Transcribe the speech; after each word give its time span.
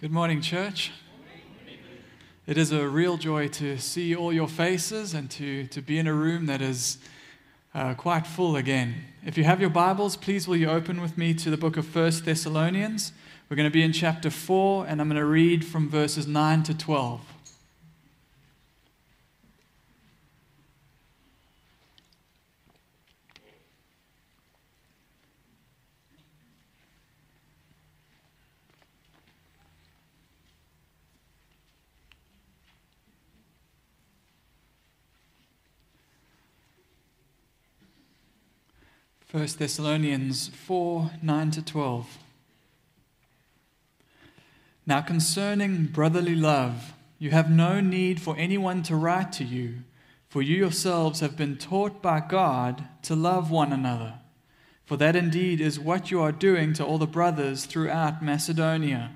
Good 0.00 0.12
morning, 0.12 0.40
church. 0.40 0.92
It 2.46 2.56
is 2.56 2.72
a 2.72 2.88
real 2.88 3.18
joy 3.18 3.48
to 3.48 3.76
see 3.76 4.16
all 4.16 4.32
your 4.32 4.48
faces 4.48 5.12
and 5.12 5.30
to, 5.32 5.66
to 5.66 5.82
be 5.82 5.98
in 5.98 6.06
a 6.06 6.14
room 6.14 6.46
that 6.46 6.62
is 6.62 6.96
uh, 7.74 7.92
quite 7.92 8.26
full 8.26 8.56
again. 8.56 8.94
If 9.26 9.36
you 9.36 9.44
have 9.44 9.60
your 9.60 9.68
Bibles, 9.68 10.16
please 10.16 10.48
will 10.48 10.56
you 10.56 10.70
open 10.70 11.02
with 11.02 11.18
me 11.18 11.34
to 11.34 11.50
the 11.50 11.58
book 11.58 11.76
of 11.76 11.84
First 11.84 12.24
Thessalonians? 12.24 13.12
We're 13.50 13.58
going 13.58 13.68
to 13.68 13.70
be 13.70 13.82
in 13.82 13.92
chapter 13.92 14.30
4, 14.30 14.86
and 14.86 15.02
I'm 15.02 15.08
going 15.10 15.20
to 15.20 15.26
read 15.26 15.66
from 15.66 15.90
verses 15.90 16.26
9 16.26 16.62
to 16.62 16.74
12. 16.74 17.20
1 39.32 39.46
Thessalonians 39.58 40.48
4 40.48 41.12
9 41.22 41.50
to 41.52 41.62
12. 41.62 42.18
Now, 44.84 45.02
concerning 45.02 45.84
brotherly 45.84 46.34
love, 46.34 46.94
you 47.20 47.30
have 47.30 47.48
no 47.48 47.78
need 47.78 48.20
for 48.20 48.36
anyone 48.36 48.82
to 48.82 48.96
write 48.96 49.30
to 49.34 49.44
you, 49.44 49.82
for 50.28 50.42
you 50.42 50.56
yourselves 50.56 51.20
have 51.20 51.36
been 51.36 51.56
taught 51.56 52.02
by 52.02 52.18
God 52.18 52.82
to 53.02 53.14
love 53.14 53.52
one 53.52 53.72
another. 53.72 54.14
For 54.84 54.96
that 54.96 55.14
indeed 55.14 55.60
is 55.60 55.78
what 55.78 56.10
you 56.10 56.20
are 56.20 56.32
doing 56.32 56.72
to 56.72 56.84
all 56.84 56.98
the 56.98 57.06
brothers 57.06 57.66
throughout 57.66 58.24
Macedonia. 58.24 59.12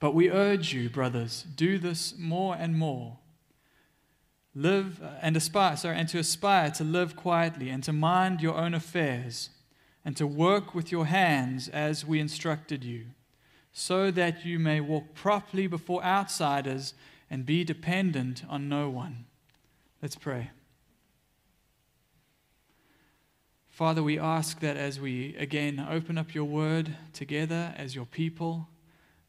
But 0.00 0.12
we 0.12 0.28
urge 0.28 0.72
you, 0.74 0.90
brothers, 0.90 1.44
do 1.54 1.78
this 1.78 2.18
more 2.18 2.56
and 2.58 2.76
more 2.76 3.18
live 4.56 5.02
uh, 5.02 5.10
and 5.20 5.36
aspire, 5.36 5.76
sorry, 5.76 5.96
and 5.96 6.08
to 6.08 6.18
aspire 6.18 6.70
to 6.70 6.82
live 6.82 7.14
quietly 7.14 7.68
and 7.68 7.84
to 7.84 7.92
mind 7.92 8.40
your 8.40 8.56
own 8.56 8.72
affairs 8.72 9.50
and 10.04 10.16
to 10.16 10.26
work 10.26 10.74
with 10.74 10.90
your 10.90 11.06
hands 11.06 11.68
as 11.68 12.06
we 12.06 12.18
instructed 12.18 12.82
you, 12.82 13.04
so 13.72 14.10
that 14.10 14.46
you 14.46 14.58
may 14.58 14.80
walk 14.80 15.14
properly 15.14 15.66
before 15.66 16.02
outsiders 16.02 16.94
and 17.30 17.44
be 17.44 17.64
dependent 17.64 18.42
on 18.48 18.68
no 18.68 18.88
one. 18.88 19.26
Let's 20.00 20.16
pray. 20.16 20.50
Father, 23.68 24.02
we 24.02 24.18
ask 24.18 24.60
that 24.60 24.78
as 24.78 24.98
we 24.98 25.36
again 25.36 25.86
open 25.90 26.16
up 26.16 26.34
your 26.34 26.44
word 26.44 26.96
together 27.12 27.74
as 27.76 27.94
your 27.94 28.06
people, 28.06 28.68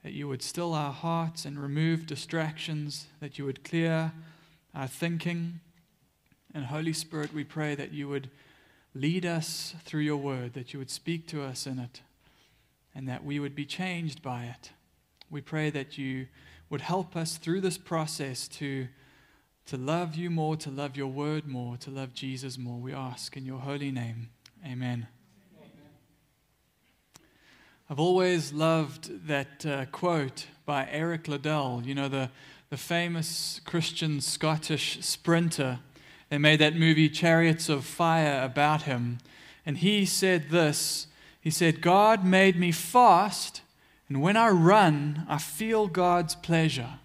that 0.04 0.14
you 0.14 0.30
would 0.30 0.42
still 0.42 0.74
our 0.74 0.94
hearts 0.94 1.44
and 1.44 1.60
remove 1.62 2.06
distractions, 2.06 3.08
that 3.20 3.38
you 3.38 3.44
would 3.44 3.66
clear 3.66 4.14
our 4.78 4.88
thinking. 4.88 5.60
And 6.54 6.66
Holy 6.66 6.94
Spirit, 6.94 7.34
we 7.34 7.44
pray 7.44 7.74
that 7.74 7.92
you 7.94 8.08
would 8.08 8.30
lead 8.94 9.26
us 9.26 9.74
through 9.84 10.02
your 10.02 10.18
word, 10.18 10.54
that 10.54 10.72
you 10.72 10.80
would 10.80 10.92
speak 10.92 11.28
to 11.28 11.42
us 11.42 11.66
in 11.66 11.80
it, 11.80 12.02
and 12.94 13.10
that 13.10 13.24
we 13.24 13.40
would 13.40 13.56
be 13.56 13.66
changed 13.66 14.22
by 14.22 14.44
it. 14.44 14.72
We 15.32 15.42
pray 15.42 15.72
that 15.72 15.98
you 15.98 16.28
would 16.70 16.82
help 16.82 17.16
us 17.16 17.38
through 17.38 17.62
this 17.62 17.78
process 17.78 18.48
to, 18.50 18.88
to 19.66 19.78
love 19.78 20.16
you 20.16 20.30
more, 20.30 20.56
to 20.58 20.70
love 20.70 20.96
your 20.96 21.08
word 21.08 21.48
more, 21.48 21.76
to 21.78 21.90
love 21.90 22.14
Jesus 22.14 22.58
more. 22.58 22.80
We 22.80 22.94
ask 22.94 23.36
in 23.36 23.46
your 23.46 23.60
holy 23.60 23.92
name. 23.92 24.30
Amen. 24.66 25.08
I've 27.90 28.00
always 28.00 28.54
loved 28.54 29.28
that 29.28 29.66
uh, 29.66 29.86
quote 29.86 30.48
by 30.66 30.88
Eric 30.92 31.28
Liddell, 31.28 31.82
you 31.86 31.96
know, 31.96 32.10
the, 32.10 32.30
the 32.70 32.78
famous 32.78 33.62
Christian 33.64 34.20
Scottish 34.20 35.00
sprinter. 35.02 35.80
They 36.30 36.38
made 36.38 36.60
that 36.60 36.76
movie 36.76 37.10
Chariots 37.10 37.70
of 37.70 37.86
Fire 37.86 38.44
about 38.44 38.84
him. 38.84 39.20
And 39.66 39.78
he 39.78 40.06
said 40.06 40.50
this 40.50 41.08
He 41.40 41.50
said, 41.50 41.82
God 41.82 42.26
made 42.26 42.58
me 42.58 42.72
fast, 42.72 43.62
and 44.10 44.22
when 44.22 44.36
I 44.36 44.50
run, 44.50 45.26
I 45.30 45.38
feel 45.38 45.88
God's 45.88 46.36
pleasure. 46.36 47.00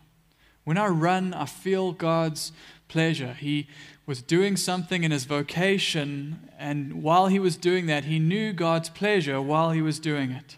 When 0.65 0.79
I 0.79 0.87
run, 0.87 1.35
I 1.35 1.45
feel 1.45 1.93
God's 1.93 2.53
pleasure. 2.89 3.35
He 3.35 3.69
was 4.05 4.23
doing 4.23 4.57
something 4.57 5.05
in 5.05 5.11
his 5.13 5.25
vocation, 5.25 6.51
and 6.59 7.03
while 7.03 7.29
he 7.29 7.39
was 7.39 7.57
doing 7.57 7.87
that, 7.87 8.05
he 8.05 8.19
knew 8.19 8.53
God's 8.53 8.89
pleasure 8.89 9.41
while 9.41 9.71
he 9.71 9.83
was 9.83 10.01
doing 10.01 10.33
it. 10.33 10.57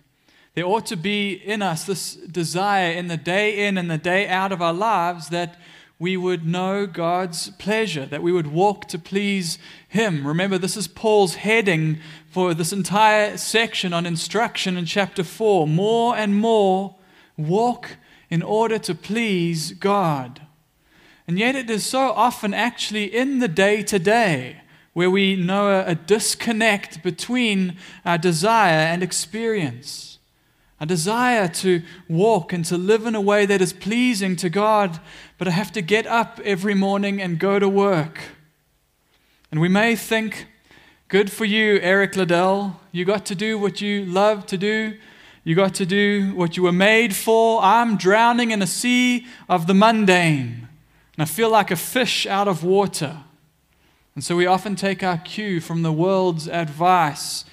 There 0.54 0.64
ought 0.64 0.86
to 0.86 0.96
be 0.96 1.32
in 1.32 1.62
us 1.62 1.84
this 1.84 2.14
desire 2.14 2.92
in 2.92 3.08
the 3.08 3.16
day 3.16 3.66
in 3.66 3.76
and 3.76 3.90
the 3.90 3.98
day 3.98 4.28
out 4.28 4.52
of 4.52 4.62
our 4.62 4.72
lives 4.72 5.30
that 5.30 5.58
we 5.98 6.16
would 6.16 6.46
know 6.46 6.86
God's 6.86 7.50
pleasure, 7.50 8.06
that 8.06 8.22
we 8.22 8.30
would 8.30 8.46
walk 8.46 8.86
to 8.88 8.98
please 8.98 9.58
Him. 9.88 10.26
Remember, 10.26 10.56
this 10.56 10.76
is 10.76 10.86
Paul's 10.86 11.36
heading 11.36 11.98
for 12.30 12.54
this 12.54 12.72
entire 12.72 13.36
section 13.36 13.92
on 13.92 14.06
instruction 14.06 14.76
in 14.76 14.86
chapter 14.86 15.24
4. 15.24 15.66
More 15.66 16.16
and 16.16 16.36
more 16.36 16.96
walk 17.36 17.96
in 18.30 18.42
order 18.42 18.78
to 18.78 18.94
please 18.94 19.72
God. 19.72 20.42
And 21.26 21.36
yet, 21.36 21.56
it 21.56 21.68
is 21.68 21.84
so 21.84 22.12
often 22.12 22.54
actually 22.54 23.04
in 23.04 23.40
the 23.40 23.48
day 23.48 23.82
to 23.84 23.98
day 23.98 24.60
where 24.92 25.10
we 25.10 25.34
know 25.34 25.84
a, 25.84 25.94
disconnect 25.96 27.02
between 27.02 27.76
our 28.04 28.18
desire 28.18 28.78
and 28.78 29.02
experience 29.02 30.13
a 30.80 30.86
desire 30.86 31.48
to 31.48 31.82
walk 32.08 32.52
and 32.52 32.64
to 32.64 32.76
live 32.76 33.06
in 33.06 33.14
a 33.14 33.20
way 33.20 33.46
that 33.46 33.60
is 33.60 33.72
pleasing 33.72 34.36
to 34.36 34.50
God, 34.50 34.98
but 35.38 35.48
I 35.48 35.52
have 35.52 35.72
to 35.72 35.82
get 35.82 36.06
up 36.06 36.40
every 36.44 36.74
morning 36.74 37.22
and 37.22 37.38
go 37.38 37.58
to 37.58 37.68
work. 37.68 38.20
And 39.50 39.60
we 39.60 39.68
may 39.68 39.94
think, 39.94 40.46
good 41.08 41.30
for 41.30 41.44
you, 41.44 41.78
Eric 41.80 42.16
Liddell. 42.16 42.80
You 42.90 43.04
got 43.04 43.24
to 43.26 43.34
do 43.34 43.58
what 43.58 43.80
you 43.80 44.04
love 44.04 44.46
to 44.46 44.58
do. 44.58 44.96
You 45.44 45.54
got 45.54 45.74
to 45.74 45.86
do 45.86 46.34
what 46.34 46.56
you 46.56 46.62
were 46.62 46.72
made 46.72 47.14
for. 47.14 47.62
I'm 47.62 47.96
drowning 47.96 48.50
in 48.50 48.62
a 48.62 48.66
sea 48.66 49.26
of 49.48 49.66
the 49.66 49.74
mundane, 49.74 50.68
and 51.16 51.22
I 51.22 51.24
feel 51.26 51.50
like 51.50 51.70
a 51.70 51.76
fish 51.76 52.26
out 52.26 52.48
of 52.48 52.64
water. 52.64 53.18
And 54.14 54.24
so 54.24 54.36
we 54.36 54.46
often 54.46 54.74
take 54.74 55.02
our 55.02 55.18
cue 55.18 55.60
from 55.60 55.82
the 55.82 55.92
world's 55.92 56.48
advice 56.48 57.44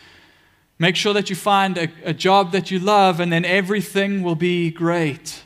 Make 0.82 0.96
sure 0.96 1.14
that 1.14 1.30
you 1.30 1.36
find 1.36 1.78
a, 1.78 1.90
a 2.04 2.12
job 2.12 2.54
that 2.54 2.72
you 2.72 2.80
love, 2.80 3.20
and 3.20 3.32
then 3.32 3.46
everything 3.46 4.24
will 4.24 4.34
be 4.34 4.72
great. 4.72 5.44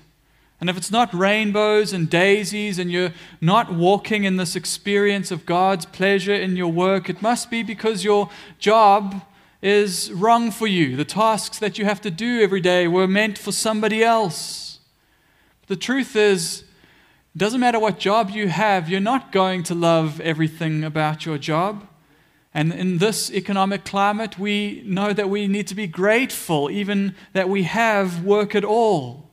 And 0.62 0.70
if 0.70 0.78
it's 0.78 0.92
not 0.92 1.14
rainbows 1.14 1.92
and 1.92 2.10
daisies 2.10 2.80
and 2.80 2.90
you're 2.90 3.12
not 3.42 3.74
walking 3.74 4.24
in 4.24 4.38
this 4.38 4.56
experience 4.56 5.32
of 5.32 5.46
God's 5.46 5.86
pleasure 5.86 6.34
in 6.34 6.56
your 6.56 6.72
work, 6.72 7.10
it 7.10 7.22
must 7.22 7.52
be 7.52 7.64
because 7.64 8.06
your 8.06 8.30
job 8.60 9.24
is 9.62 10.10
wrong 10.14 10.52
for 10.52 10.68
you. 10.68 10.96
The 10.96 11.04
tasks 11.04 11.60
that 11.60 11.78
you 11.78 11.84
have 11.84 12.00
to 12.04 12.10
do 12.10 12.42
every 12.42 12.62
day 12.62 12.88
were 12.88 13.06
meant 13.06 13.38
for 13.38 13.52
somebody 13.52 14.02
else. 14.02 14.80
The 15.68 15.76
truth 15.76 16.16
is, 16.16 16.64
it 17.36 17.40
doesn't 17.40 17.60
matter 17.60 17.78
what 17.78 18.00
job 18.00 18.30
you 18.30 18.48
have, 18.48 18.88
you're 18.88 19.02
not 19.02 19.34
going 19.34 19.64
to 19.64 19.76
love 19.76 20.22
everything 20.22 20.86
about 20.86 21.26
your 21.26 21.38
job. 21.38 21.86
And 22.56 22.72
in 22.72 23.00
this 23.00 23.30
economic 23.32 23.84
climate, 23.84 24.40
we 24.40 24.82
know 24.86 25.12
that 25.12 25.30
we 25.30 25.46
need 25.46 25.68
to 25.68 25.76
be 25.76 25.88
grateful, 25.88 26.72
even 26.72 27.14
that 27.34 27.50
we 27.50 27.64
have 27.64 28.24
work 28.24 28.56
at 28.56 28.64
all. 28.64 29.30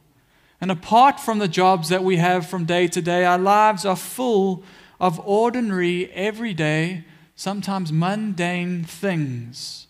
And 0.61 0.73
apart 0.73 1.21
from 1.21 1.39
the 1.39 1.47
jobs 1.47 1.89
that 1.89 2.03
we 2.03 2.17
have 2.17 2.49
from 2.49 2.65
day 2.65 2.89
to 2.89 3.01
day, 3.01 3.25
our 3.25 3.39
lives 3.39 3.87
are 3.87 3.95
full 3.95 4.65
of 5.01 5.21
ordinary, 5.21 6.11
everyday, 6.11 7.05
sometimes 7.37 7.93
mundane 7.93 8.83
things. 8.83 9.87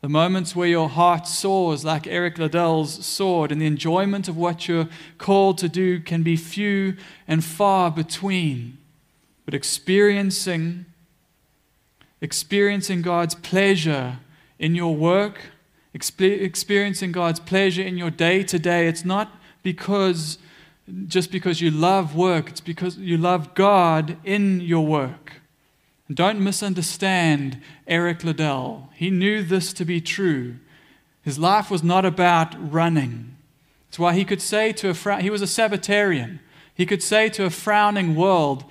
The 0.00 0.08
moments 0.08 0.56
where 0.56 0.68
your 0.68 0.88
heart 0.88 1.28
soars, 1.28 1.84
like 1.84 2.08
Eric 2.08 2.36
Liddell's 2.36 3.06
soared, 3.06 3.52
and 3.52 3.62
the 3.62 3.66
enjoyment 3.66 4.26
of 4.26 4.36
what 4.36 4.66
you're 4.66 4.88
called 5.18 5.58
to 5.58 5.68
do 5.68 6.00
can 6.00 6.24
be 6.24 6.36
few 6.36 6.96
and 7.28 7.44
far 7.44 7.92
between. 7.92 8.78
But 9.44 9.54
experiencing 9.54 10.86
experiencing 12.20 13.02
God's 13.02 13.34
pleasure 13.34 14.18
in 14.58 14.74
your 14.74 14.94
work, 14.94 15.38
experiencing 15.92 17.12
God's 17.12 17.40
pleasure 17.40 17.82
in 17.82 17.96
your 17.96 18.10
day 18.10 18.42
to 18.44 18.58
day, 18.58 18.86
it's 18.86 19.04
not 19.04 19.32
because 19.62 20.38
just 21.08 21.32
because 21.32 21.60
you 21.60 21.70
love 21.70 22.14
work, 22.14 22.48
it's 22.48 22.60
because 22.60 22.96
you 22.96 23.16
love 23.16 23.54
God 23.54 24.16
in 24.24 24.60
your 24.60 24.86
work. 24.86 25.40
Don't 26.12 26.38
misunderstand 26.40 27.60
Eric 27.88 28.22
Liddell. 28.22 28.88
He 28.94 29.10
knew 29.10 29.42
this 29.42 29.72
to 29.72 29.84
be 29.84 30.00
true. 30.00 30.56
His 31.22 31.38
life 31.38 31.70
was 31.70 31.82
not 31.82 32.04
about 32.04 32.54
running. 32.72 33.36
It's 33.88 33.98
why 33.98 34.14
he 34.14 34.24
could 34.24 34.40
say 34.40 34.72
to 34.74 34.90
a 34.90 35.20
he 35.20 35.30
was 35.30 35.42
a 35.42 35.46
Sabbatarian. 35.46 36.38
He 36.72 36.86
could 36.86 37.02
say 37.02 37.28
to 37.30 37.44
a 37.44 37.50
frowning 37.50 38.14
world, 38.14 38.64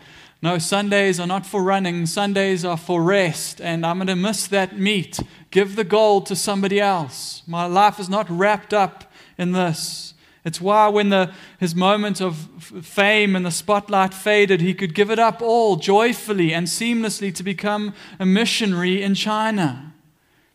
no, 0.46 0.60
Sundays 0.60 1.20
are 1.20 1.26
not 1.26 1.44
for 1.44 1.64
running, 1.64 2.06
Sundays 2.06 2.64
are 2.64 2.78
for 2.78 3.02
rest, 3.02 3.60
and 3.60 3.84
I'm 3.84 3.98
going 3.98 4.06
to 4.06 4.16
miss 4.16 4.46
that 4.46 4.78
meet. 4.78 5.20
Give 5.50 5.76
the 5.76 5.84
gold 5.84 6.28
to 6.28 6.36
somebody 6.36 6.80
else. 6.80 7.42
My 7.48 7.66
life 7.66 8.00
is 8.00 8.10
not 8.10 8.30
wrapped 8.30 8.72
up 8.72 9.12
in 9.40 9.54
this. 9.54 10.14
It's 10.44 10.62
why, 10.62 10.88
when 10.90 11.10
the, 11.10 11.34
his 11.60 11.74
moment 11.74 12.22
of 12.22 12.36
fame 12.84 13.36
and 13.36 13.44
the 13.44 13.50
spotlight 13.50 14.14
faded, 14.14 14.62
he 14.62 14.76
could 14.76 14.94
give 14.94 15.10
it 15.10 15.18
up 15.18 15.42
all 15.42 15.78
joyfully 15.78 16.54
and 16.54 16.68
seamlessly 16.68 17.34
to 17.34 17.42
become 17.42 17.96
a 18.20 18.26
missionary 18.26 19.02
in 19.02 19.16
China. 19.16 19.94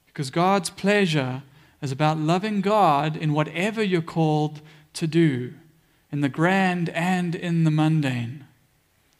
Because 0.06 0.30
God's 0.30 0.70
pleasure 0.70 1.42
is 1.82 1.90
about 1.90 2.16
loving 2.16 2.60
God 2.60 3.16
in 3.16 3.32
whatever 3.32 3.82
you're 3.82 4.02
called 4.02 4.60
to 4.92 5.08
do, 5.08 5.54
in 6.12 6.20
the 6.20 6.28
grand 6.28 6.90
and 6.90 7.34
in 7.34 7.64
the 7.64 7.72
mundane. 7.72 8.44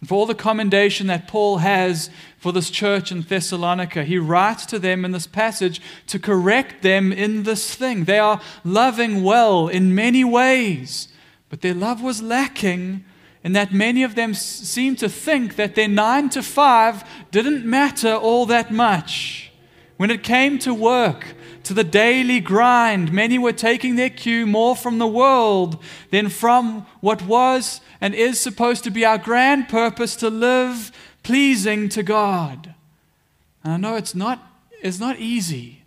And 0.00 0.08
for 0.08 0.14
all 0.14 0.26
the 0.26 0.35
commendation 0.35 1.06
that 1.08 1.29
Paul 1.29 1.58
has 1.58 2.11
for 2.38 2.52
this 2.52 2.70
church 2.70 3.12
in 3.12 3.20
Thessalonica, 3.20 4.02
he 4.05 4.19
writes 4.19 4.64
to 4.67 4.79
them 4.79 5.05
in 5.05 5.12
this 5.12 5.26
passage 5.26 5.81
to 6.06 6.19
correct 6.19 6.82
them 6.82 7.12
in 7.12 7.43
this 7.43 7.75
thing. 7.75 8.05
They 8.05 8.19
are 8.19 8.41
loving 8.64 9.23
well 9.23 9.69
in 9.69 9.94
many 9.94 10.25
ways, 10.25 11.08
but 11.50 11.61
their 11.61 11.75
love 11.75 12.02
was 12.02 12.23
lacking 12.23 13.05
in 13.43 13.52
that 13.52 13.73
many 13.73 14.02
of 14.02 14.14
them 14.14 14.35
seemed 14.35 14.99
to 14.99 15.08
think 15.08 15.56
that 15.56 15.75
their 15.75 15.88
nine 15.88 16.29
to 16.31 16.43
five 16.43 17.05
didn't 17.31 17.64
matter 17.64 18.14
all 18.14 18.46
that 18.46 18.70
much. 18.70 19.53
When 19.96 20.11
it 20.11 20.23
came 20.23 20.58
to 20.61 20.73
work, 20.73 21.35
to 21.65 21.75
the 21.75 21.85
daily 21.85 22.41
grind, 22.41 23.12
many 23.12 23.39
were 23.39 23.53
taking 23.53 23.97
their 23.97 24.11
cue 24.11 24.47
more 24.47 24.75
from 24.75 24.99
the 24.99 25.07
world 25.07 25.83
than 26.11 26.29
from 26.29 26.87
what 27.01 27.23
was 27.27 27.81
and 28.01 28.15
is 28.15 28.41
supposed 28.41 28.85
to 28.85 28.91
be 28.91 29.05
our 29.05 29.19
grand 29.19 29.69
purpose 29.69 30.17
to 30.17 30.31
live 30.31 30.93
pleasing 31.23 31.89
to 31.91 32.03
God. 32.03 32.75
And 33.62 33.73
I 33.73 33.77
know 33.77 33.97
it's 33.97 34.15
not, 34.15 34.43
it's 34.83 34.99
not 34.99 35.19
easy 35.19 35.83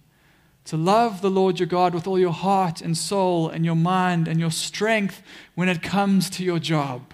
to 0.66 0.78
love 0.78 1.22
the 1.22 1.31
Lord 1.31 1.60
your 1.60 1.68
God 1.68 1.94
with 1.94 2.08
all 2.08 2.19
your 2.19 2.31
heart 2.31 2.81
and 2.81 2.98
soul 2.98 3.50
and 3.50 3.66
your 3.66 3.76
mind 3.76 4.28
and 4.28 4.40
your 4.40 4.52
strength 4.52 5.22
when 5.56 5.68
it 5.68 5.81
comes 5.81 6.30
to 6.31 6.44
your 6.44 6.60
job, 6.60 7.14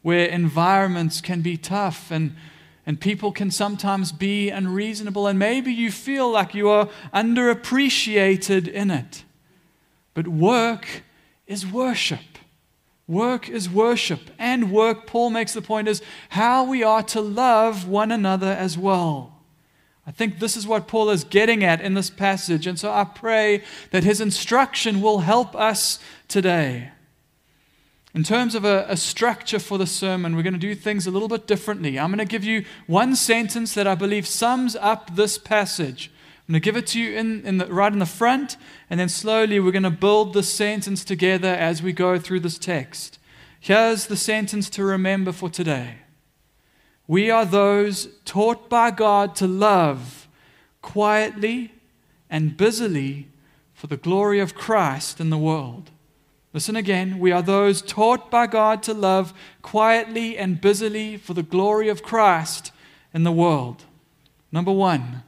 where 0.00 0.26
environments 0.26 1.20
can 1.20 1.42
be 1.42 1.56
tough 1.56 2.10
and 2.10 2.34
and 2.84 3.00
people 3.00 3.32
can 3.32 3.50
sometimes 3.50 4.12
be 4.12 4.50
unreasonable, 4.50 5.26
and 5.26 5.38
maybe 5.38 5.72
you 5.72 5.90
feel 5.90 6.30
like 6.30 6.54
you 6.54 6.68
are 6.68 6.88
underappreciated 7.14 8.66
in 8.68 8.90
it. 8.90 9.24
But 10.14 10.28
work 10.28 11.02
is 11.46 11.66
worship. 11.66 12.20
Work 13.06 13.48
is 13.48 13.68
worship. 13.68 14.30
And 14.38 14.72
work, 14.72 15.06
Paul 15.06 15.30
makes 15.30 15.52
the 15.52 15.62
point, 15.62 15.88
is 15.88 16.02
how 16.30 16.64
we 16.64 16.82
are 16.82 17.02
to 17.04 17.20
love 17.20 17.86
one 17.86 18.10
another 18.10 18.50
as 18.50 18.76
well. 18.76 19.38
I 20.06 20.10
think 20.10 20.38
this 20.38 20.56
is 20.56 20.66
what 20.66 20.88
Paul 20.88 21.10
is 21.10 21.22
getting 21.22 21.62
at 21.62 21.80
in 21.80 21.94
this 21.94 22.10
passage. 22.10 22.66
And 22.66 22.78
so 22.78 22.90
I 22.90 23.04
pray 23.04 23.62
that 23.92 24.02
his 24.02 24.20
instruction 24.20 25.00
will 25.00 25.20
help 25.20 25.54
us 25.54 26.00
today. 26.26 26.90
In 28.14 28.24
terms 28.24 28.54
of 28.54 28.64
a, 28.64 28.84
a, 28.88 28.96
structure 28.96 29.58
for 29.58 29.78
the 29.78 29.86
sermon, 29.86 30.36
we're 30.36 30.42
going 30.42 30.52
to 30.52 30.58
do 30.58 30.74
things 30.74 31.06
a 31.06 31.10
little 31.10 31.28
bit 31.28 31.46
differently. 31.46 31.98
I'm 31.98 32.10
going 32.10 32.18
to 32.18 32.26
give 32.26 32.44
you 32.44 32.64
one 32.86 33.16
sentence 33.16 33.72
that 33.72 33.86
I 33.86 33.94
believe 33.94 34.26
sums 34.26 34.76
up 34.76 35.16
this 35.16 35.38
passage. 35.38 36.10
I'm 36.46 36.52
going 36.52 36.60
to 36.60 36.64
give 36.64 36.76
it 36.76 36.86
to 36.88 37.00
you 37.00 37.16
in, 37.16 37.46
in 37.46 37.56
the, 37.56 37.66
right 37.66 37.90
in 37.90 38.00
the 38.00 38.06
front, 38.06 38.58
and 38.90 39.00
then 39.00 39.08
slowly 39.08 39.60
we're 39.60 39.72
going 39.72 39.82
to 39.84 39.90
build 39.90 40.34
the 40.34 40.42
sentence 40.42 41.04
together 41.04 41.48
as 41.48 41.82
we 41.82 41.94
go 41.94 42.18
through 42.18 42.40
this 42.40 42.58
text. 42.58 43.18
Here's 43.58 44.08
the 44.08 44.16
sentence 44.16 44.68
to 44.70 44.84
remember 44.84 45.32
for 45.32 45.48
today 45.48 46.00
We 47.06 47.30
are 47.30 47.46
those 47.46 48.08
taught 48.26 48.68
by 48.68 48.90
God 48.90 49.34
to 49.36 49.46
love 49.46 50.28
quietly 50.82 51.72
and 52.28 52.58
busily 52.58 53.28
for 53.72 53.86
the 53.86 53.96
glory 53.96 54.38
of 54.38 54.54
Christ 54.54 55.18
in 55.18 55.30
the 55.30 55.38
world. 55.38 55.90
Listen 56.54 56.76
again. 56.76 57.18
We 57.18 57.32
are 57.32 57.42
those 57.42 57.80
taught 57.80 58.30
by 58.30 58.46
God 58.46 58.82
to 58.82 58.92
love 58.92 59.32
quietly 59.62 60.36
and 60.36 60.60
busily 60.60 61.16
for 61.16 61.32
the 61.32 61.42
glory 61.42 61.88
of 61.88 62.02
Christ 62.02 62.72
in 63.14 63.24
the 63.24 63.32
world. 63.32 63.84
Number 64.50 64.72
one, 64.72 65.22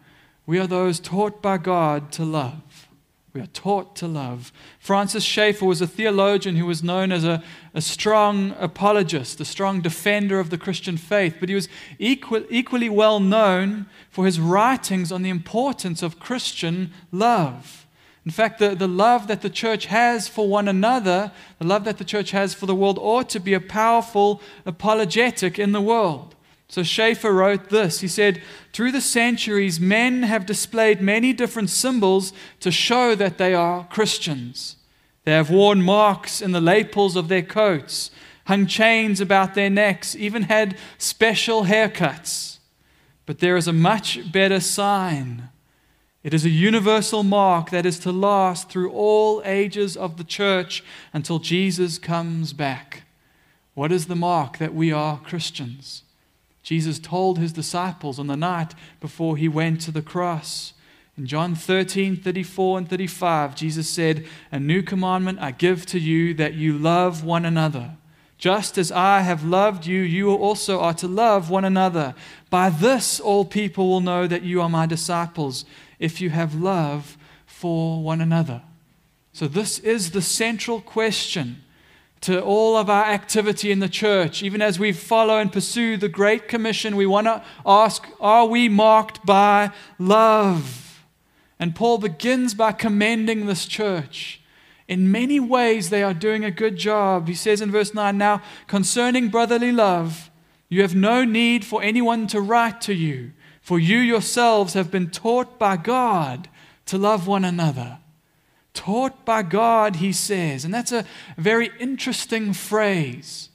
we 0.44 0.58
are 0.58 0.66
those 0.66 1.00
taught 1.00 1.40
by 1.40 1.56
God 1.56 2.12
to 2.12 2.24
love. 2.24 2.88
We 3.32 3.40
are 3.40 3.46
taught 3.46 3.96
to 3.96 4.06
love. 4.06 4.52
Francis 4.78 5.24
Schaeffer 5.24 5.64
was 5.64 5.80
a 5.80 5.88
theologian 5.88 6.54
who 6.54 6.66
was 6.66 6.84
known 6.84 7.10
as 7.10 7.24
a, 7.24 7.42
a 7.72 7.80
strong 7.80 8.54
apologist, 8.60 9.40
a 9.40 9.44
strong 9.44 9.80
defender 9.80 10.38
of 10.38 10.50
the 10.50 10.58
Christian 10.58 10.96
faith, 10.96 11.38
but 11.40 11.48
he 11.48 11.54
was 11.56 11.68
equal, 11.98 12.44
equally 12.48 12.88
well 12.88 13.18
known 13.18 13.86
for 14.08 14.24
his 14.24 14.38
writings 14.38 15.10
on 15.10 15.22
the 15.22 15.30
importance 15.30 16.00
of 16.00 16.20
Christian 16.20 16.92
love. 17.10 17.83
In 18.24 18.30
fact, 18.30 18.58
the, 18.58 18.74
the 18.74 18.88
love 18.88 19.26
that 19.26 19.42
the 19.42 19.50
church 19.50 19.86
has 19.86 20.28
for 20.28 20.48
one 20.48 20.66
another, 20.66 21.30
the 21.58 21.66
love 21.66 21.84
that 21.84 21.98
the 21.98 22.04
church 22.04 22.30
has 22.30 22.54
for 22.54 22.64
the 22.64 22.74
world, 22.74 22.98
ought 22.98 23.28
to 23.30 23.40
be 23.40 23.52
a 23.52 23.60
powerful 23.60 24.40
apologetic 24.64 25.58
in 25.58 25.72
the 25.72 25.80
world. 25.80 26.34
So 26.68 26.82
Schaeffer 26.82 27.32
wrote 27.32 27.68
this. 27.68 28.00
He 28.00 28.08
said, 28.08 28.40
Through 28.72 28.92
the 28.92 29.02
centuries, 29.02 29.78
men 29.78 30.22
have 30.22 30.46
displayed 30.46 31.02
many 31.02 31.34
different 31.34 31.68
symbols 31.68 32.32
to 32.60 32.70
show 32.70 33.14
that 33.14 33.36
they 33.36 33.54
are 33.54 33.86
Christians. 33.88 34.76
They 35.24 35.32
have 35.32 35.50
worn 35.50 35.82
marks 35.82 36.40
in 36.40 36.52
the 36.52 36.60
lapels 36.60 37.16
of 37.16 37.28
their 37.28 37.42
coats, 37.42 38.10
hung 38.46 38.66
chains 38.66 39.20
about 39.20 39.54
their 39.54 39.70
necks, 39.70 40.16
even 40.16 40.44
had 40.44 40.78
special 40.96 41.64
haircuts. 41.64 42.58
But 43.26 43.38
there 43.38 43.56
is 43.56 43.68
a 43.68 43.72
much 43.72 44.32
better 44.32 44.60
sign 44.60 45.50
it 46.24 46.32
is 46.32 46.46
a 46.46 46.50
universal 46.50 47.22
mark 47.22 47.68
that 47.68 47.84
is 47.84 47.98
to 48.00 48.10
last 48.10 48.70
through 48.70 48.90
all 48.90 49.42
ages 49.44 49.94
of 49.94 50.16
the 50.16 50.24
church 50.24 50.82
until 51.12 51.38
Jesus 51.38 51.98
comes 51.98 52.54
back. 52.54 53.02
What 53.74 53.92
is 53.92 54.06
the 54.06 54.16
mark 54.16 54.56
that 54.56 54.74
we 54.74 54.90
are 54.90 55.18
Christians? 55.18 56.02
Jesus 56.62 56.98
told 56.98 57.38
his 57.38 57.52
disciples 57.52 58.18
on 58.18 58.26
the 58.26 58.38
night 58.38 58.74
before 59.00 59.36
he 59.36 59.48
went 59.48 59.82
to 59.82 59.90
the 59.90 60.00
cross. 60.00 60.72
In 61.18 61.26
John 61.26 61.54
13, 61.54 62.16
34 62.16 62.78
and 62.78 62.88
35, 62.88 63.54
Jesus 63.54 63.86
said, 63.86 64.26
A 64.50 64.58
new 64.58 64.82
commandment 64.82 65.40
I 65.40 65.50
give 65.50 65.84
to 65.86 65.98
you 65.98 66.32
that 66.34 66.54
you 66.54 66.78
love 66.78 67.22
one 67.22 67.44
another. 67.44 67.90
Just 68.38 68.78
as 68.78 68.90
I 68.90 69.20
have 69.20 69.44
loved 69.44 69.86
you, 69.86 70.00
you 70.00 70.30
also 70.30 70.80
are 70.80 70.94
to 70.94 71.06
love 71.06 71.50
one 71.50 71.64
another. 71.64 72.14
By 72.48 72.70
this, 72.70 73.20
all 73.20 73.44
people 73.44 73.88
will 73.88 74.00
know 74.00 74.26
that 74.26 74.42
you 74.42 74.62
are 74.62 74.68
my 74.70 74.86
disciples 74.86 75.66
if 75.98 76.20
you 76.20 76.30
have 76.30 76.54
love 76.54 77.16
for 77.46 78.02
one 78.02 78.20
another. 78.20 78.62
So, 79.32 79.48
this 79.48 79.78
is 79.80 80.12
the 80.12 80.22
central 80.22 80.80
question 80.80 81.62
to 82.20 82.40
all 82.42 82.76
of 82.76 82.88
our 82.88 83.04
activity 83.04 83.70
in 83.70 83.80
the 83.80 83.88
church. 83.88 84.42
Even 84.42 84.62
as 84.62 84.78
we 84.78 84.92
follow 84.92 85.38
and 85.38 85.52
pursue 85.52 85.96
the 85.96 86.08
Great 86.08 86.48
Commission, 86.48 86.96
we 86.96 87.04
want 87.04 87.26
to 87.26 87.42
ask 87.66 88.06
Are 88.20 88.46
we 88.46 88.68
marked 88.68 89.26
by 89.26 89.70
love? 89.98 91.04
And 91.58 91.74
Paul 91.74 91.98
begins 91.98 92.54
by 92.54 92.72
commending 92.72 93.46
this 93.46 93.66
church. 93.66 94.40
In 94.86 95.10
many 95.10 95.40
ways, 95.40 95.90
they 95.90 96.02
are 96.02 96.14
doing 96.14 96.44
a 96.44 96.50
good 96.50 96.76
job. 96.76 97.28
He 97.28 97.34
says 97.34 97.60
in 97.60 97.70
verse 97.70 97.94
9 97.94 98.16
Now, 98.16 98.42
concerning 98.66 99.28
brotherly 99.28 99.72
love, 99.72 100.30
you 100.68 100.82
have 100.82 100.94
no 100.94 101.24
need 101.24 101.64
for 101.64 101.82
anyone 101.82 102.26
to 102.28 102.40
write 102.40 102.80
to 102.82 102.94
you 102.94 103.32
for 103.64 103.78
you 103.78 103.96
yourselves 103.96 104.74
have 104.74 104.90
been 104.90 105.08
taught 105.08 105.58
by 105.58 105.78
God 105.78 106.48
to 106.84 106.98
love 106.98 107.26
one 107.26 107.46
another. 107.46 107.96
Taught 108.74 109.24
by 109.24 109.42
God, 109.42 109.96
he 109.96 110.12
says. 110.12 110.66
And 110.66 110.74
that's 110.74 110.92
a 110.92 111.06
very 111.38 111.70
interesting 111.80 112.52
phrase. 112.52 113.48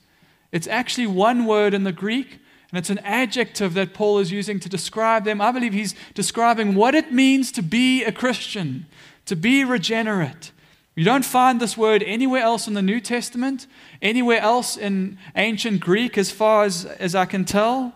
It's 0.50 0.66
actually 0.66 1.06
one 1.06 1.46
word 1.46 1.74
in 1.74 1.84
the 1.84 1.92
Greek, 1.92 2.40
and 2.72 2.78
it's 2.78 2.90
an 2.90 2.98
adjective 3.04 3.74
that 3.74 3.94
Paul 3.94 4.18
is 4.18 4.32
using 4.32 4.58
to 4.58 4.68
describe 4.68 5.24
them. 5.24 5.40
I 5.40 5.52
believe 5.52 5.72
he's 5.72 5.94
describing 6.14 6.74
what 6.74 6.96
it 6.96 7.12
means 7.12 7.52
to 7.52 7.62
be 7.62 8.02
a 8.02 8.10
Christian, 8.10 8.86
to 9.26 9.36
be 9.36 9.62
regenerate. 9.64 10.50
You 10.96 11.04
don't 11.04 11.24
find 11.24 11.60
this 11.60 11.76
word 11.76 12.02
anywhere 12.02 12.42
else 12.42 12.66
in 12.66 12.74
the 12.74 12.82
New 12.82 13.00
Testament, 13.00 13.68
anywhere 14.02 14.40
else 14.40 14.76
in 14.76 15.18
ancient 15.36 15.78
Greek, 15.78 16.18
as 16.18 16.32
far 16.32 16.64
as, 16.64 16.84
as 16.84 17.14
I 17.14 17.26
can 17.26 17.44
tell. 17.44 17.94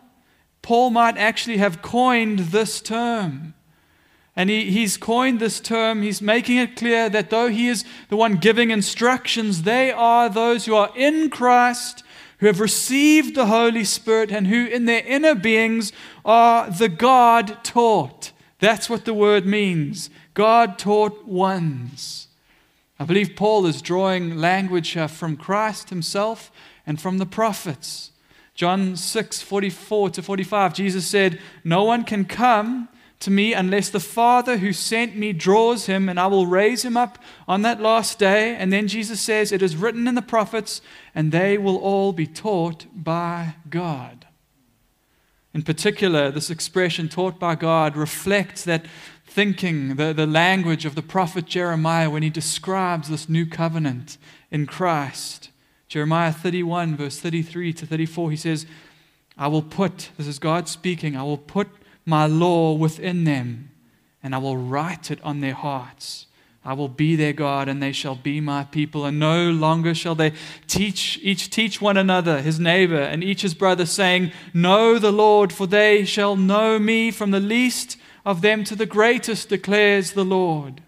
Paul 0.65 0.89
might 0.89 1.19
actually 1.19 1.59
have 1.59 1.83
coined 1.83 2.39
this 2.39 2.81
term. 2.81 3.53
And 4.35 4.49
he, 4.49 4.71
he's 4.71 4.97
coined 4.97 5.39
this 5.39 5.61
term, 5.61 6.01
he's 6.01 6.23
making 6.23 6.57
it 6.57 6.75
clear 6.75 7.11
that 7.11 7.29
though 7.29 7.49
he 7.49 7.69
is 7.69 7.85
the 8.09 8.17
one 8.17 8.37
giving 8.37 8.71
instructions, 8.71 9.65
they 9.65 9.93
are 9.93 10.31
those 10.31 10.65
who 10.65 10.75
are 10.75 10.91
in 10.97 11.29
Christ, 11.29 12.03
who 12.39 12.47
have 12.47 12.61
received 12.61 13.35
the 13.35 13.45
Holy 13.45 13.85
Spirit, 13.85 14.33
and 14.33 14.47
who 14.47 14.65
in 14.65 14.87
their 14.87 15.05
inner 15.07 15.35
beings 15.35 15.93
are 16.25 16.71
the 16.71 16.89
God 16.89 17.63
taught. 17.63 18.33
That's 18.59 18.89
what 18.89 19.05
the 19.05 19.13
word 19.13 19.45
means 19.45 20.09
God 20.33 20.79
taught 20.79 21.27
ones. 21.27 22.29
I 22.99 23.05
believe 23.05 23.37
Paul 23.37 23.67
is 23.67 23.83
drawing 23.83 24.39
language 24.39 24.97
uh, 24.97 25.09
from 25.09 25.37
Christ 25.37 25.91
himself 25.91 26.51
and 26.87 26.99
from 26.99 27.19
the 27.19 27.27
prophets. 27.27 28.13
John 28.55 28.97
6, 28.97 29.43
44 29.43 30.11
to 30.11 30.23
45, 30.23 30.75
Jesus 30.75 31.07
said, 31.07 31.41
No 31.65 31.85
one 31.85 32.05
can 32.05 32.25
come 32.25 32.89
to 33.21 33.31
me 33.31 33.53
unless 33.53 33.91
the 33.91 34.01
Father 34.01 34.59
who 34.59 34.73
sent 34.73 35.17
me 35.17 35.33
draws 35.33 35.87
him, 35.87 36.09
and 36.09 36.21
I 36.21 36.29
will 36.29 36.47
raise 36.47 36.85
him 36.85 36.97
up 36.97 37.19
on 37.49 37.63
that 37.63 37.81
last 37.81 38.19
day. 38.19 38.55
And 38.55 38.73
then 38.73 38.87
Jesus 38.87 39.21
says, 39.21 39.51
It 39.51 39.63
is 39.63 39.77
written 39.77 40.07
in 40.07 40.15
the 40.15 40.23
prophets, 40.23 40.81
and 41.15 41.33
they 41.33 41.59
will 41.59 41.79
all 41.79 42.13
be 42.13 42.27
taught 42.27 42.87
by 42.95 43.57
God. 43.69 44.27
In 45.53 45.63
particular, 45.63 46.31
this 46.31 46.51
expression, 46.51 47.09
taught 47.09 47.41
by 47.41 47.55
God, 47.55 47.97
reflects 47.97 48.65
that 48.65 48.87
thinking, 49.27 49.97
the, 49.97 50.13
the 50.13 50.27
language 50.27 50.85
of 50.85 50.95
the 50.95 51.03
prophet 51.03 51.47
Jeremiah 51.47 52.11
when 52.11 52.23
he 52.23 52.31
describes 52.31 53.09
this 53.09 53.29
new 53.29 53.47
covenant 53.47 54.19
in 54.51 54.67
Christ. 54.67 55.51
Jeremiah 55.95 56.33
31, 56.33 56.97
verse 56.97 57.21
33 57.21 57.73
to 57.75 57.87
34, 57.87 58.33
he 58.33 58.37
says, 58.37 58.67
I 59.39 59.47
will 59.47 59.63
put, 59.63 60.11
this 60.19 60.27
is 60.27 60.41
God 60.41 60.67
speaking, 60.67 61.17
I 61.17 61.23
will 61.23 61.39
put 61.39 61.69
my 62.05 62.27
law 62.27 62.73
within 62.73 63.23
them, 63.23 63.71
and 64.21 64.35
I 64.35 64.39
will 64.39 64.57
write 64.57 65.13
it 65.13 65.23
on 65.23 65.39
their 65.39 65.55
hearts. 65.55 66.27
I 66.65 66.73
will 66.73 66.89
be 66.89 67.15
their 67.15 67.33
God, 67.33 67.69
and 67.69 67.81
they 67.81 67.93
shall 67.93 68.17
be 68.17 68.41
my 68.41 68.65
people. 68.65 69.05
And 69.05 69.21
no 69.21 69.53
longer 69.53 69.95
shall 69.95 70.17
they 70.17 70.33
teach 70.67 71.21
each 71.23 71.49
teach 71.49 71.81
one 71.81 71.97
another, 71.97 72.43
his 72.43 72.59
neighbor, 72.59 73.01
and 73.01 73.23
each 73.23 73.43
his 73.43 73.55
brother, 73.55 73.87
saying, 73.87 74.33
Know 74.53 74.99
the 74.99 75.13
Lord, 75.13 75.53
for 75.53 75.69
they 75.69 76.05
shall 76.05 76.35
know 76.35 76.81
me 76.81 77.13
from 77.13 77.31
the 77.31 77.39
least 77.39 77.99
of 78.27 78.41
them 78.41 78.65
to 78.65 78.75
the 78.75 78.85
greatest, 78.85 79.49
declares 79.49 80.15
the 80.15 80.25
Lord. 80.25 80.83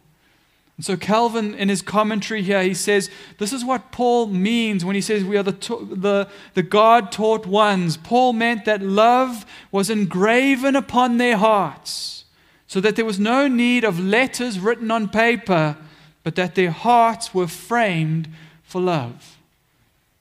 And 0.77 0.85
so, 0.85 0.97
Calvin, 0.97 1.55
in 1.55 1.71
his 1.71 1.81
commentary 1.81 2.43
here, 2.43 2.63
he 2.63 2.75
says 2.75 3.09
this 3.39 3.53
is 3.53 3.65
what 3.65 3.93
Paul 3.93 4.27
means 4.27 4.85
when 4.85 4.95
he 4.95 5.01
says 5.01 5.25
we 5.25 5.39
are 5.39 5.43
the, 5.43 5.53
the, 5.53 6.29
the 6.53 6.63
God 6.63 7.11
taught 7.11 7.47
ones. 7.47 7.97
Paul 7.97 8.35
meant 8.35 8.67
that 8.67 8.83
love 8.83 9.47
was 9.73 9.89
engraven 9.89 10.77
upon 10.77 11.17
their 11.17 11.39
hearts, 11.39 12.25
so 12.67 12.81
that 12.81 12.95
there 12.97 13.07
was 13.07 13.19
no 13.19 13.49
need 13.49 13.85
of 13.85 13.99
letters 13.99 14.61
written 14.61 14.91
on 14.91 15.09
paper, 15.09 15.79
but 16.23 16.35
that 16.35 16.57
their 16.57 16.73
hearts 16.73 17.33
were 17.33 17.47
framed 17.47 18.29
for 18.63 18.81
love. 18.81 19.39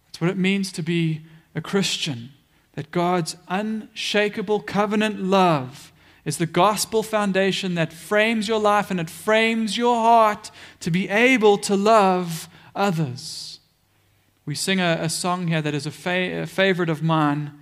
That's 0.06 0.22
what 0.22 0.30
it 0.30 0.38
means 0.38 0.72
to 0.74 0.82
be 0.82 1.24
a 1.54 1.60
Christian, 1.60 2.32
that 2.76 2.92
God's 2.92 3.36
unshakable 3.50 4.62
covenant 4.62 5.22
love 5.22 5.92
is 6.26 6.38
the 6.38 6.48
gospel 6.48 7.04
foundation 7.04 7.76
that 7.76 7.94
frames 7.94 8.48
your 8.48 8.60
life 8.60 8.90
and 8.90 9.00
it 9.00 9.10
frames 9.10 9.78
your 9.78 9.96
heart 9.96 10.50
to 10.80 10.90
be 10.90 11.08
able 11.08 11.58
to 11.60 11.76
love 11.76 12.50
others. 12.76 13.60
We 14.46 14.56
sing 14.56 14.80
a, 14.80 14.98
a 15.02 15.10
song 15.10 15.48
here 15.48 15.62
that 15.62 15.74
is 15.74 15.86
a, 15.86 15.92
fa- 15.92 16.42
a 16.42 16.46
favorite 16.48 16.90
of 16.90 17.04
mine. 17.04 17.54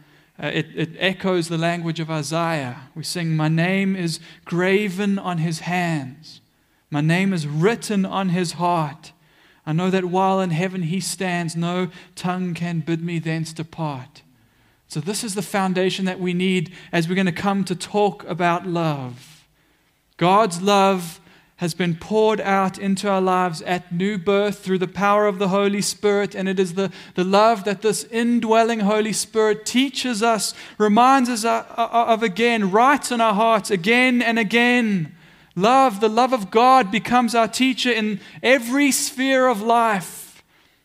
Uh, 0.41 0.47
it, 0.47 0.67
it 0.75 0.89
echoes 0.97 1.47
the 1.49 1.57
language 1.57 1.99
of 1.99 2.09
Isaiah. 2.09 2.89
We 2.95 3.03
sing, 3.03 3.35
My 3.35 3.49
name 3.49 3.95
is 3.95 4.19
graven 4.45 5.19
on 5.19 5.37
his 5.37 5.59
hands, 5.59 6.41
my 6.89 7.01
name 7.01 7.33
is 7.33 7.47
written 7.47 8.05
on 8.05 8.29
his 8.29 8.53
heart. 8.53 9.11
I 9.65 9.71
know 9.71 9.89
that 9.89 10.05
while 10.05 10.41
in 10.41 10.49
heaven 10.49 10.83
he 10.83 10.99
stands, 10.99 11.55
no 11.55 11.89
tongue 12.15 12.53
can 12.53 12.81
bid 12.81 13.01
me 13.01 13.17
thence 13.19 13.53
depart. 13.53 14.22
So, 14.93 14.99
this 14.99 15.23
is 15.23 15.33
the 15.33 15.41
foundation 15.41 16.05
that 16.05 16.19
we 16.19 16.35
need 16.35 16.71
as 16.91 17.09
we're 17.09 17.15
going 17.15 17.25
to 17.25 17.31
come 17.31 17.63
to 17.63 17.75
talk 17.75 18.23
about 18.25 18.67
love. 18.67 19.43
God's 20.17 20.61
love 20.61 21.19
has 21.55 21.73
been 21.73 21.95
poured 21.95 22.39
out 22.39 22.77
into 22.77 23.09
our 23.09 23.19
lives 23.19 23.63
at 23.63 23.91
new 23.91 24.19
birth 24.19 24.59
through 24.59 24.77
the 24.77 24.87
power 24.87 25.25
of 25.25 25.39
the 25.39 25.47
Holy 25.47 25.81
Spirit, 25.81 26.35
and 26.35 26.47
it 26.47 26.59
is 26.59 26.75
the, 26.75 26.91
the 27.15 27.23
love 27.23 27.63
that 27.63 27.81
this 27.81 28.03
indwelling 28.11 28.81
Holy 28.81 29.13
Spirit 29.13 29.65
teaches 29.65 30.21
us, 30.21 30.53
reminds 30.77 31.27
us 31.27 31.43
uh, 31.43 31.65
uh, 31.75 31.89
uh, 31.91 32.05
of 32.09 32.21
again, 32.21 32.69
writes 32.69 33.11
in 33.11 33.19
our 33.19 33.33
hearts 33.33 33.71
again 33.71 34.21
and 34.21 34.37
again. 34.37 35.15
Love, 35.55 36.01
the 36.01 36.07
love 36.07 36.33
of 36.33 36.51
God, 36.51 36.91
becomes 36.91 37.33
our 37.33 37.47
teacher 37.47 37.91
in 37.91 38.19
every 38.43 38.91
sphere 38.91 39.47
of 39.47 39.59
life. 39.59 40.22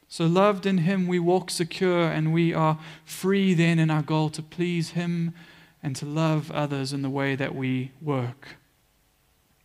So, 0.08 0.26
loved 0.26 0.64
in 0.64 0.78
Him, 0.78 1.06
we 1.06 1.18
walk 1.18 1.50
secure 1.50 2.04
and 2.04 2.32
we 2.32 2.54
are 2.54 2.78
free 3.04 3.52
then 3.52 3.78
in 3.78 3.90
our 3.90 4.02
goal 4.02 4.30
to 4.30 4.42
please 4.42 4.90
Him 4.90 5.34
and 5.82 5.94
to 5.96 6.06
love 6.06 6.50
others 6.50 6.92
in 6.92 7.02
the 7.02 7.10
way 7.10 7.36
that 7.36 7.54
we 7.54 7.92
work. 8.00 8.56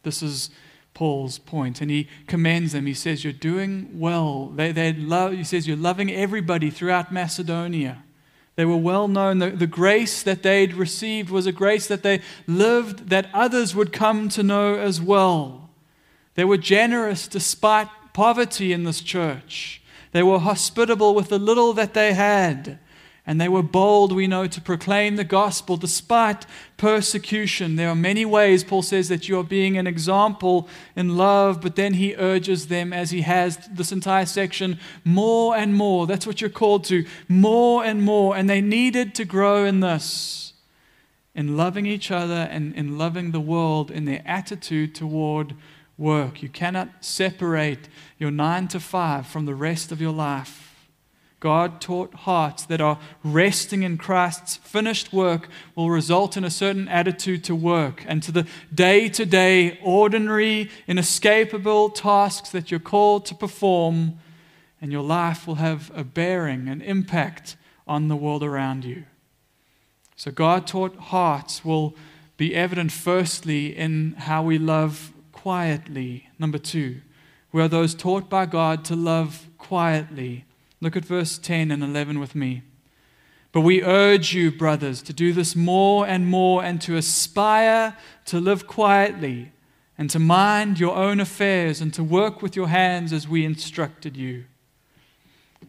This 0.03 0.21
is 0.21 0.49
Paul's 0.93 1.39
point, 1.39 1.81
and 1.81 1.89
he 1.89 2.07
commends 2.27 2.73
them. 2.73 2.85
He 2.85 2.93
says, 2.93 3.23
You're 3.23 3.33
doing 3.33 3.99
well. 3.99 4.51
They, 4.53 4.71
they 4.71 4.93
love, 4.93 5.33
he 5.33 5.43
says, 5.43 5.67
You're 5.67 5.77
loving 5.77 6.11
everybody 6.11 6.69
throughout 6.69 7.11
Macedonia. 7.11 8.03
They 8.55 8.65
were 8.65 8.77
well 8.77 9.07
known. 9.07 9.39
The, 9.39 9.49
the 9.49 9.65
grace 9.65 10.21
that 10.21 10.43
they'd 10.43 10.75
received 10.75 11.31
was 11.31 11.47
a 11.47 11.51
grace 11.51 11.87
that 11.87 12.03
they 12.03 12.21
lived 12.45 13.09
that 13.09 13.27
others 13.33 13.73
would 13.73 13.91
come 13.91 14.29
to 14.29 14.43
know 14.43 14.75
as 14.75 15.01
well. 15.01 15.71
They 16.35 16.45
were 16.45 16.57
generous 16.57 17.27
despite 17.27 17.87
poverty 18.13 18.71
in 18.71 18.83
this 18.83 19.01
church. 19.01 19.81
They 20.13 20.23
were 20.23 20.39
hospitable 20.39 21.13
with 21.13 21.27
the 21.27 21.39
little 21.39 21.73
that 21.73 21.93
they 21.93 22.13
had. 22.13 22.79
And 23.25 23.39
they 23.39 23.47
were 23.47 23.63
bold, 23.63 24.11
we 24.11 24.27
know, 24.27 24.47
to 24.47 24.59
proclaim 24.59 25.15
the 25.15 25.23
gospel 25.23 25.77
despite 25.77 26.45
persecution. 26.75 27.77
There 27.77 27.87
are 27.87 27.95
many 27.95 28.25
ways, 28.25 28.65
Paul 28.65 28.81
says, 28.81 29.07
that 29.07 29.29
you 29.29 29.39
are 29.39 29.45
being 29.45 29.77
an 29.77 29.87
example 29.87 30.67
in 30.93 31.15
love, 31.15 31.61
but 31.61 31.77
then 31.77 31.93
he 31.93 32.15
urges 32.15 32.67
them, 32.67 32.91
as 32.91 33.11
he 33.11 33.21
has 33.21 33.57
this 33.71 33.93
entire 33.93 34.25
section, 34.25 34.77
more 35.05 35.55
and 35.55 35.73
more. 35.73 36.05
That's 36.05 36.27
what 36.27 36.41
you're 36.41 36.49
called 36.49 36.83
to, 36.85 37.05
more 37.29 37.85
and 37.85 38.03
more. 38.03 38.35
And 38.35 38.49
they 38.49 38.59
needed 38.59 39.15
to 39.15 39.23
grow 39.23 39.63
in 39.63 39.79
this, 39.79 40.51
in 41.33 41.55
loving 41.55 41.85
each 41.85 42.11
other 42.11 42.49
and 42.51 42.75
in 42.75 42.97
loving 42.97 43.31
the 43.31 43.39
world, 43.39 43.89
in 43.89 44.03
their 44.03 44.21
attitude 44.25 44.93
toward 44.93 45.55
work. 45.97 46.43
You 46.43 46.49
cannot 46.49 46.89
separate 46.99 47.87
your 48.23 48.31
nine 48.31 48.69
to 48.69 48.79
five 48.79 49.27
from 49.27 49.45
the 49.45 49.53
rest 49.53 49.91
of 49.91 49.99
your 49.99 50.13
life. 50.13 50.87
God 51.41 51.81
taught 51.81 52.13
hearts 52.13 52.63
that 52.67 52.79
are 52.79 52.97
resting 53.21 53.83
in 53.83 53.97
Christ's 53.97 54.55
finished 54.55 55.11
work 55.11 55.49
will 55.75 55.89
result 55.89 56.37
in 56.37 56.45
a 56.45 56.49
certain 56.49 56.87
attitude 56.87 57.43
to 57.43 57.53
work 57.53 58.05
and 58.07 58.23
to 58.23 58.31
the 58.31 58.47
day 58.73 59.09
to 59.09 59.25
day, 59.25 59.77
ordinary, 59.83 60.71
inescapable 60.87 61.89
tasks 61.89 62.49
that 62.51 62.71
you're 62.71 62.79
called 62.79 63.25
to 63.25 63.35
perform, 63.35 64.19
and 64.81 64.89
your 64.89 65.03
life 65.03 65.45
will 65.45 65.55
have 65.55 65.91
a 65.93 66.05
bearing, 66.05 66.69
an 66.69 66.81
impact 66.81 67.57
on 67.85 68.07
the 68.07 68.15
world 68.15 68.41
around 68.41 68.85
you. 68.85 69.03
So, 70.15 70.31
God 70.31 70.65
taught 70.65 70.95
hearts 70.95 71.65
will 71.65 71.93
be 72.37 72.55
evident 72.55 72.93
firstly 72.93 73.75
in 73.75 74.13
how 74.13 74.43
we 74.43 74.57
love 74.57 75.11
quietly. 75.33 76.29
Number 76.39 76.57
two, 76.57 77.01
we 77.53 77.61
are 77.61 77.69
those 77.69 77.95
taught 77.95 78.29
by 78.29 78.47
God 78.47 78.83
to 78.85 78.95
love 78.95 79.47
quietly. 79.59 80.43
Look 80.81 80.97
at 80.97 81.05
verse 81.05 81.37
10 81.37 81.71
and 81.71 81.83
11 81.83 82.19
with 82.19 82.35
me. 82.35 82.63
But 83.53 83.61
we 83.61 83.83
urge 83.83 84.33
you, 84.33 84.51
brothers, 84.51 85.03
to 85.03 85.13
do 85.13 85.31
this 85.31 85.55
more 85.55 86.07
and 86.07 86.25
more 86.27 86.63
and 86.63 86.81
to 86.81 86.97
aspire 86.97 87.95
to 88.25 88.39
live 88.41 88.65
quietly 88.65 89.51
and 89.99 90.09
to 90.09 90.17
mind 90.17 90.79
your 90.79 90.95
own 90.95 91.19
affairs 91.19 91.79
and 91.79 91.93
to 91.93 92.03
work 92.03 92.41
with 92.41 92.55
your 92.55 92.69
hands 92.69 93.13
as 93.13 93.27
we 93.27 93.45
instructed 93.45 94.17
you. 94.17 94.45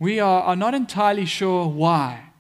We 0.01 0.19
are, 0.19 0.43
are 0.43 0.57
not 0.57 0.73
entirely 0.73 1.27
sure 1.27 1.69
why, 1.69 2.31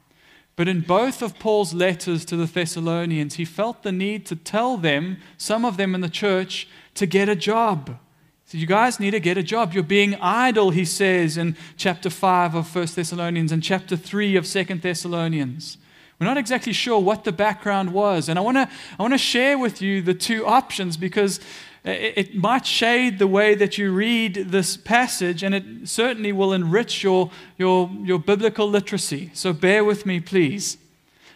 but 0.56 0.68
in 0.68 0.80
both 0.80 1.20
of 1.20 1.38
Paul's 1.38 1.74
letters 1.74 2.24
to 2.24 2.36
the 2.36 2.46
Thessalonians, 2.46 3.34
he 3.34 3.44
felt 3.44 3.82
the 3.82 3.92
need 3.92 4.24
to 4.26 4.36
tell 4.36 4.78
them, 4.78 5.18
some 5.36 5.66
of 5.66 5.76
them 5.76 5.94
in 5.94 6.00
the 6.00 6.08
church, 6.08 6.66
to 6.94 7.04
get 7.04 7.28
a 7.28 7.36
job. 7.36 7.98
So 8.46 8.58
you 8.58 8.66
guys 8.66 9.00
need 9.00 9.12
to 9.12 9.20
get 9.20 9.38
a 9.38 9.42
job. 9.42 9.72
You're 9.72 9.82
being 9.82 10.16
idle, 10.16 10.70
he 10.70 10.84
says 10.84 11.36
in 11.38 11.56
chapter 11.76 12.10
5 12.10 12.54
of 12.54 12.74
1 12.74 12.86
Thessalonians 12.94 13.52
and 13.52 13.62
chapter 13.62 13.96
3 13.96 14.36
of 14.36 14.46
2 14.46 14.64
Thessalonians. 14.64 15.78
We're 16.20 16.26
not 16.26 16.36
exactly 16.36 16.72
sure 16.72 17.00
what 17.00 17.24
the 17.24 17.32
background 17.32 17.92
was. 17.92 18.28
And 18.28 18.38
I 18.38 18.42
want 18.42 18.56
to 18.56 18.68
I 18.98 19.02
want 19.02 19.14
to 19.14 19.18
share 19.18 19.58
with 19.58 19.82
you 19.82 20.00
the 20.02 20.14
two 20.14 20.46
options 20.46 20.96
because 20.96 21.40
it, 21.84 22.12
it 22.16 22.34
might 22.34 22.66
shade 22.66 23.18
the 23.18 23.26
way 23.26 23.54
that 23.54 23.78
you 23.78 23.92
read 23.92 24.34
this 24.34 24.76
passage 24.76 25.42
and 25.42 25.54
it 25.54 25.88
certainly 25.88 26.32
will 26.32 26.52
enrich 26.52 27.02
your, 27.02 27.30
your, 27.58 27.90
your 28.02 28.18
biblical 28.18 28.68
literacy. 28.68 29.30
So 29.34 29.52
bear 29.52 29.84
with 29.84 30.06
me, 30.06 30.20
please. 30.20 30.78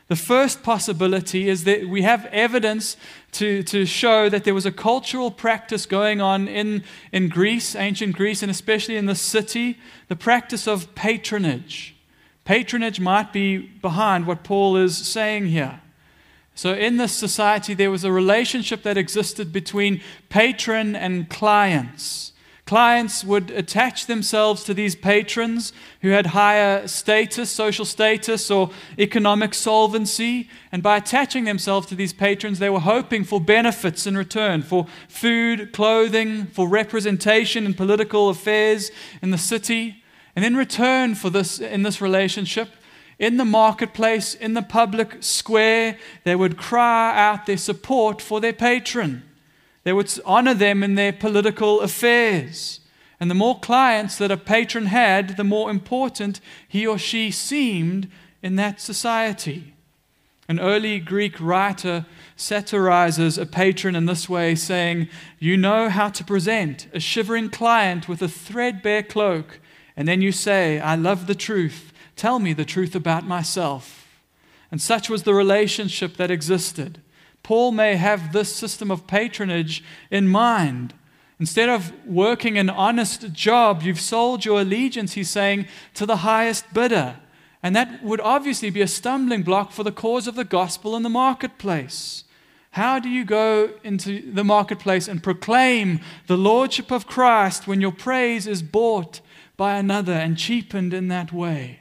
The 0.08 0.16
first 0.16 0.62
possibility 0.62 1.50
is 1.50 1.64
that 1.64 1.86
we 1.86 2.02
have 2.02 2.24
evidence 2.26 2.96
to, 3.32 3.62
to 3.64 3.84
show 3.84 4.28
that 4.28 4.44
there 4.44 4.54
was 4.54 4.66
a 4.66 4.72
cultural 4.72 5.30
practice 5.30 5.86
going 5.86 6.20
on 6.20 6.48
in, 6.48 6.82
in 7.12 7.28
Greece, 7.28 7.76
ancient 7.76 8.16
Greece, 8.16 8.42
and 8.42 8.50
especially 8.50 8.96
in 8.96 9.06
the 9.06 9.14
city, 9.14 9.78
the 10.08 10.16
practice 10.16 10.66
of 10.66 10.94
patronage. 10.94 11.94
Patronage 12.44 12.98
might 12.98 13.32
be 13.32 13.58
behind 13.58 14.26
what 14.26 14.42
Paul 14.42 14.76
is 14.76 14.96
saying 14.96 15.48
here. 15.48 15.80
So, 16.54 16.74
in 16.74 16.96
this 16.96 17.12
society, 17.12 17.74
there 17.74 17.90
was 17.90 18.02
a 18.02 18.10
relationship 18.10 18.82
that 18.82 18.96
existed 18.96 19.52
between 19.52 20.00
patron 20.28 20.96
and 20.96 21.28
clients. 21.28 22.32
Clients 22.68 23.24
would 23.24 23.50
attach 23.52 24.04
themselves 24.04 24.62
to 24.64 24.74
these 24.74 24.94
patrons 24.94 25.72
who 26.02 26.10
had 26.10 26.26
higher 26.26 26.86
status, 26.86 27.48
social 27.48 27.86
status, 27.86 28.50
or 28.50 28.68
economic 28.98 29.54
solvency. 29.54 30.50
And 30.70 30.82
by 30.82 30.98
attaching 30.98 31.44
themselves 31.44 31.86
to 31.86 31.94
these 31.94 32.12
patrons, 32.12 32.58
they 32.58 32.68
were 32.68 32.80
hoping 32.80 33.24
for 33.24 33.40
benefits 33.40 34.06
in 34.06 34.18
return 34.18 34.60
for 34.60 34.86
food, 35.08 35.72
clothing, 35.72 36.44
for 36.48 36.68
representation 36.68 37.64
in 37.64 37.72
political 37.72 38.28
affairs 38.28 38.90
in 39.22 39.30
the 39.30 39.38
city. 39.38 40.04
And 40.36 40.44
in 40.44 40.54
return 40.54 41.14
for 41.14 41.30
this, 41.30 41.60
in 41.60 41.84
this 41.84 42.02
relationship, 42.02 42.68
in 43.18 43.38
the 43.38 43.46
marketplace, 43.46 44.34
in 44.34 44.52
the 44.52 44.60
public 44.60 45.22
square, 45.22 45.96
they 46.24 46.36
would 46.36 46.58
cry 46.58 47.18
out 47.18 47.46
their 47.46 47.56
support 47.56 48.20
for 48.20 48.42
their 48.42 48.52
patron. 48.52 49.22
They 49.88 49.94
would 49.94 50.12
honor 50.26 50.52
them 50.52 50.82
in 50.82 50.96
their 50.96 51.14
political 51.14 51.80
affairs. 51.80 52.80
And 53.18 53.30
the 53.30 53.34
more 53.34 53.58
clients 53.58 54.18
that 54.18 54.30
a 54.30 54.36
patron 54.36 54.84
had, 54.84 55.38
the 55.38 55.44
more 55.44 55.70
important 55.70 56.42
he 56.68 56.86
or 56.86 56.98
she 56.98 57.30
seemed 57.30 58.10
in 58.42 58.56
that 58.56 58.82
society. 58.82 59.72
An 60.46 60.60
early 60.60 60.98
Greek 61.00 61.40
writer 61.40 62.04
satirizes 62.36 63.38
a 63.38 63.46
patron 63.46 63.96
in 63.96 64.04
this 64.04 64.28
way, 64.28 64.54
saying, 64.54 65.08
You 65.38 65.56
know 65.56 65.88
how 65.88 66.10
to 66.10 66.22
present 66.22 66.86
a 66.92 67.00
shivering 67.00 67.48
client 67.48 68.10
with 68.10 68.20
a 68.20 68.28
threadbare 68.28 69.02
cloak, 69.02 69.58
and 69.96 70.06
then 70.06 70.20
you 70.20 70.32
say, 70.32 70.80
I 70.80 70.96
love 70.96 71.26
the 71.26 71.34
truth. 71.34 71.94
Tell 72.14 72.38
me 72.38 72.52
the 72.52 72.66
truth 72.66 72.94
about 72.94 73.26
myself. 73.26 74.06
And 74.70 74.82
such 74.82 75.08
was 75.08 75.22
the 75.22 75.32
relationship 75.32 76.18
that 76.18 76.30
existed. 76.30 77.00
Paul 77.48 77.72
may 77.72 77.96
have 77.96 78.34
this 78.34 78.54
system 78.54 78.90
of 78.90 79.06
patronage 79.06 79.82
in 80.10 80.28
mind. 80.28 80.92
Instead 81.40 81.70
of 81.70 81.94
working 82.04 82.58
an 82.58 82.68
honest 82.68 83.32
job, 83.32 83.80
you've 83.80 84.02
sold 84.02 84.44
your 84.44 84.60
allegiance, 84.60 85.14
he's 85.14 85.30
saying, 85.30 85.66
to 85.94 86.04
the 86.04 86.18
highest 86.18 86.74
bidder. 86.74 87.16
And 87.62 87.74
that 87.74 88.04
would 88.04 88.20
obviously 88.20 88.68
be 88.68 88.82
a 88.82 88.86
stumbling 88.86 89.44
block 89.44 89.72
for 89.72 89.82
the 89.82 89.90
cause 89.90 90.26
of 90.26 90.34
the 90.34 90.44
gospel 90.44 90.94
in 90.94 91.02
the 91.02 91.08
marketplace. 91.08 92.24
How 92.72 92.98
do 92.98 93.08
you 93.08 93.24
go 93.24 93.70
into 93.82 94.30
the 94.30 94.44
marketplace 94.44 95.08
and 95.08 95.22
proclaim 95.22 96.00
the 96.26 96.36
lordship 96.36 96.90
of 96.90 97.06
Christ 97.06 97.66
when 97.66 97.80
your 97.80 97.92
praise 97.92 98.46
is 98.46 98.62
bought 98.62 99.22
by 99.56 99.78
another 99.78 100.12
and 100.12 100.36
cheapened 100.36 100.92
in 100.92 101.08
that 101.08 101.32
way? 101.32 101.80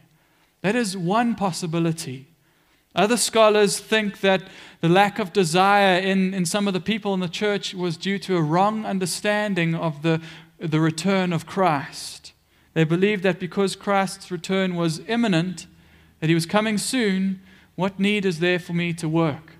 That 0.61 0.77
is 0.77 0.95
one 0.95 1.35
possibility. 1.35 2.29
Other 2.95 3.17
scholars 3.17 3.79
think 3.79 4.21
that 4.21 4.43
the 4.81 4.89
lack 4.89 5.19
of 5.19 5.33
desire 5.33 5.99
in, 5.99 6.33
in 6.33 6.45
some 6.45 6.67
of 6.67 6.73
the 6.73 6.79
people 6.79 7.13
in 7.13 7.19
the 7.19 7.27
church 7.27 7.73
was 7.73 7.97
due 7.97 8.19
to 8.19 8.37
a 8.37 8.41
wrong 8.41 8.85
understanding 8.85 9.75
of 9.75 10.01
the, 10.01 10.21
the 10.59 10.79
return 10.79 11.33
of 11.33 11.45
Christ. 11.45 12.33
They 12.73 12.83
believed 12.83 13.23
that 13.23 13.39
because 13.39 13.75
Christ's 13.75 14.29
return 14.29 14.75
was 14.75 15.01
imminent, 15.07 15.65
that 16.19 16.29
he 16.29 16.35
was 16.35 16.45
coming 16.45 16.77
soon, 16.77 17.41
what 17.75 17.99
need 17.99 18.25
is 18.25 18.39
there 18.39 18.59
for 18.59 18.73
me 18.73 18.93
to 18.93 19.09
work? 19.09 19.53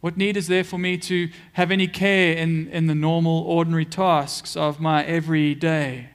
What 0.00 0.16
need 0.16 0.36
is 0.36 0.48
there 0.48 0.64
for 0.64 0.78
me 0.78 0.98
to 0.98 1.30
have 1.54 1.70
any 1.70 1.86
care 1.86 2.36
in, 2.36 2.68
in 2.68 2.88
the 2.88 2.94
normal, 2.94 3.38
ordinary 3.42 3.84
tasks 3.84 4.56
of 4.56 4.80
my 4.80 5.04
everyday? 5.04 6.10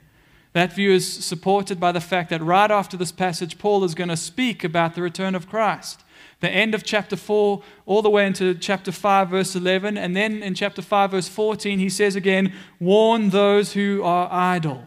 That 0.54 0.74
view 0.74 0.92
is 0.92 1.12
supported 1.26 1.80
by 1.80 1.92
the 1.92 2.02
fact 2.02 2.30
that 2.30 2.42
right 2.42 2.70
after 2.70 2.98
this 2.98 3.12
passage, 3.12 3.58
Paul 3.58 3.84
is 3.84 3.96
going 3.96 4.10
to 4.10 4.18
speak 4.18 4.64
about 4.64 4.96
the 4.96 5.02
return 5.02 5.34
of 5.36 5.50
Christ 5.50 6.04
the 6.39 6.50
end 6.50 6.74
of 6.74 6.84
chapter 6.84 7.15
4 7.15 7.62
all 7.86 8.01
the 8.01 8.10
way 8.10 8.25
into 8.25 8.53
chapter 8.55 8.91
5, 8.91 9.29
verse 9.29 9.55
11. 9.55 9.98
And 9.98 10.15
then 10.15 10.41
in 10.41 10.55
chapter 10.55 10.81
5, 10.81 11.12
verse 11.12 11.27
14, 11.27 11.79
he 11.79 11.89
says 11.89 12.15
again, 12.15 12.53
Warn 12.79 13.29
those 13.29 13.74
who 13.74 14.01
are 14.03 14.29
idle. 14.31 14.86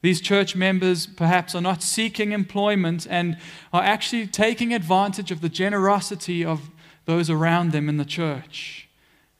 These 0.00 0.20
church 0.20 0.56
members 0.56 1.06
perhaps 1.06 1.54
are 1.54 1.60
not 1.60 1.82
seeking 1.82 2.32
employment 2.32 3.06
and 3.08 3.38
are 3.72 3.84
actually 3.84 4.26
taking 4.26 4.74
advantage 4.74 5.30
of 5.30 5.40
the 5.40 5.48
generosity 5.48 6.44
of 6.44 6.70
those 7.04 7.30
around 7.30 7.72
them 7.72 7.88
in 7.88 7.98
the 7.98 8.04
church. 8.04 8.88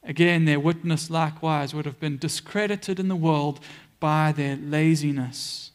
Again, 0.04 0.44
their 0.44 0.60
witness 0.60 1.10
likewise 1.10 1.74
would 1.74 1.84
have 1.84 1.98
been 1.98 2.16
discredited 2.16 3.00
in 3.00 3.08
the 3.08 3.16
world 3.16 3.60
by 3.98 4.32
their 4.32 4.56
laziness. 4.56 5.71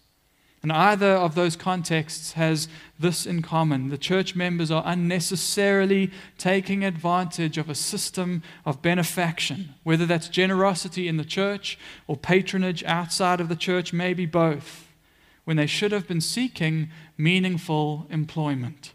And 0.64 0.72
either 0.72 1.12
of 1.12 1.36
those 1.36 1.56
contexts 1.56 2.34
has 2.34 2.68
this 3.00 3.26
in 3.26 3.42
common. 3.42 3.90
The 3.90 3.98
church 3.98 4.36
members 4.36 4.72
are 4.72 4.84
unnecessarily 4.86 6.12
taking 6.38 6.84
advantage 6.84 7.58
of 7.58 7.70
a 7.70 7.76
system 7.76 8.42
of 8.66 8.82
benefaction, 8.82 9.76
whether 9.84 10.06
that's 10.06 10.28
generosity 10.28 11.08
in 11.08 11.18
the 11.18 11.24
church 11.24 11.78
or 12.08 12.18
patronage 12.18 12.84
outside 12.86 13.40
of 13.40 13.50
the 13.50 13.56
church, 13.56 13.94
maybe 13.94 14.26
both, 14.26 14.88
when 15.46 15.58
they 15.58 15.68
should 15.68 15.92
have 15.92 16.08
been 16.08 16.22
seeking 16.22 16.90
meaningful 17.18 18.08
employment. 18.10 18.94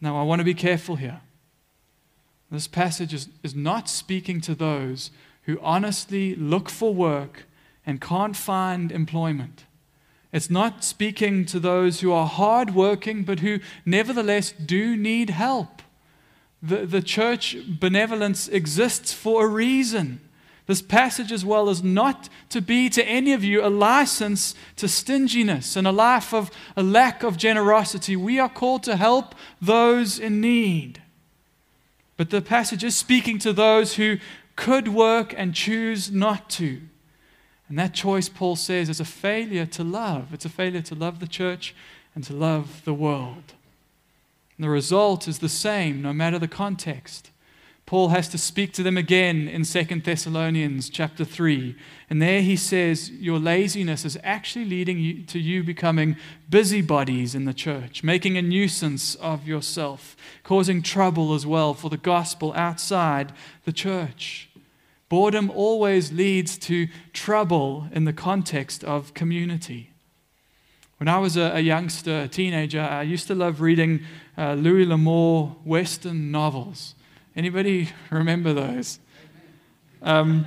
Now, 0.00 0.18
I 0.18 0.24
want 0.24 0.40
to 0.40 0.44
be 0.44 0.54
careful 0.54 0.96
here. 0.96 1.20
This 2.50 2.68
passage 2.68 3.14
is, 3.14 3.28
is 3.42 3.54
not 3.54 3.88
speaking 3.88 4.40
to 4.42 4.54
those 4.54 5.10
who 5.42 5.58
honestly 5.62 6.34
look 6.34 6.68
for 6.68 6.92
work 6.92 7.44
and 7.86 8.00
can't 8.00 8.36
find 8.36 8.90
employment. 8.92 9.64
It's 10.32 10.50
not 10.50 10.84
speaking 10.84 11.44
to 11.46 11.60
those 11.60 12.00
who 12.00 12.12
are 12.12 12.26
hardworking, 12.26 13.24
but 13.24 13.40
who 13.40 13.60
nevertheless 13.84 14.52
do 14.52 14.96
need 14.96 15.30
help. 15.30 15.82
The, 16.62 16.86
the 16.86 17.02
church 17.02 17.56
benevolence 17.66 18.48
exists 18.48 19.12
for 19.12 19.44
a 19.44 19.48
reason. 19.48 20.20
This 20.66 20.82
passage, 20.82 21.30
as 21.30 21.44
well, 21.44 21.68
is 21.68 21.82
not 21.82 22.28
to 22.48 22.60
be 22.60 22.90
to 22.90 23.04
any 23.04 23.32
of 23.32 23.44
you 23.44 23.64
a 23.64 23.70
license 23.70 24.54
to 24.76 24.88
stinginess 24.88 25.76
and 25.76 25.86
a 25.86 25.92
life 25.92 26.34
of 26.34 26.50
a 26.76 26.82
lack 26.82 27.22
of 27.22 27.36
generosity. 27.36 28.16
We 28.16 28.40
are 28.40 28.48
called 28.48 28.82
to 28.84 28.96
help 28.96 29.36
those 29.62 30.18
in 30.18 30.40
need. 30.40 31.02
But 32.16 32.30
the 32.30 32.42
passage 32.42 32.82
is 32.82 32.96
speaking 32.96 33.38
to 33.40 33.52
those 33.52 33.94
who 33.94 34.18
could 34.56 34.88
work 34.88 35.34
and 35.36 35.54
choose 35.54 36.10
not 36.10 36.50
to. 36.50 36.80
And 37.68 37.78
that 37.78 37.94
choice, 37.94 38.28
Paul 38.28 38.56
says, 38.56 38.88
is 38.88 39.00
a 39.00 39.04
failure 39.04 39.66
to 39.66 39.82
love. 39.82 40.32
It's 40.32 40.44
a 40.44 40.50
failure 40.50 40.82
to 40.82 40.94
love 40.94 41.18
the 41.18 41.26
church 41.26 41.74
and 42.14 42.22
to 42.24 42.32
love 42.32 42.82
the 42.84 42.94
world. 42.94 43.54
And 44.56 44.64
the 44.64 44.70
result 44.70 45.26
is 45.28 45.40
the 45.40 45.48
same 45.48 46.00
no 46.00 46.12
matter 46.12 46.38
the 46.38 46.48
context. 46.48 47.30
Paul 47.86 48.08
has 48.08 48.28
to 48.30 48.38
speak 48.38 48.72
to 48.72 48.82
them 48.82 48.96
again 48.96 49.46
in 49.46 49.62
2 49.62 50.00
Thessalonians 50.00 50.90
chapter 50.90 51.24
3. 51.24 51.76
And 52.10 52.20
there 52.20 52.42
he 52.42 52.56
says, 52.56 53.10
Your 53.10 53.38
laziness 53.38 54.04
is 54.04 54.18
actually 54.24 54.64
leading 54.64 54.98
you 54.98 55.22
to 55.22 55.38
you 55.38 55.62
becoming 55.62 56.16
busybodies 56.50 57.36
in 57.36 57.44
the 57.44 57.54
church, 57.54 58.02
making 58.02 58.36
a 58.36 58.42
nuisance 58.42 59.14
of 59.16 59.46
yourself, 59.46 60.16
causing 60.42 60.82
trouble 60.82 61.32
as 61.32 61.46
well 61.46 61.74
for 61.74 61.88
the 61.88 61.96
gospel 61.96 62.52
outside 62.56 63.32
the 63.64 63.72
church. 63.72 64.45
Boredom 65.08 65.50
always 65.50 66.12
leads 66.12 66.58
to 66.58 66.88
trouble 67.12 67.88
in 67.92 68.04
the 68.04 68.12
context 68.12 68.82
of 68.82 69.14
community. 69.14 69.90
When 70.98 71.08
I 71.08 71.18
was 71.18 71.36
a, 71.36 71.52
a 71.54 71.60
youngster, 71.60 72.22
a 72.22 72.28
teenager, 72.28 72.80
I 72.80 73.02
used 73.02 73.28
to 73.28 73.34
love 73.34 73.60
reading 73.60 74.00
uh, 74.36 74.54
Louis 74.54 74.84
L'Amour 74.84 75.56
Western 75.64 76.30
novels. 76.30 76.94
Anybody 77.36 77.90
remember 78.10 78.52
those? 78.52 78.98
Um, 80.02 80.46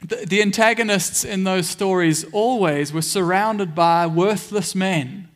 the, 0.00 0.26
the 0.26 0.42
antagonists 0.42 1.24
in 1.24 1.44
those 1.44 1.68
stories 1.68 2.24
always 2.32 2.92
were 2.92 3.02
surrounded 3.02 3.74
by 3.74 4.06
worthless 4.06 4.74
men, 4.74 5.28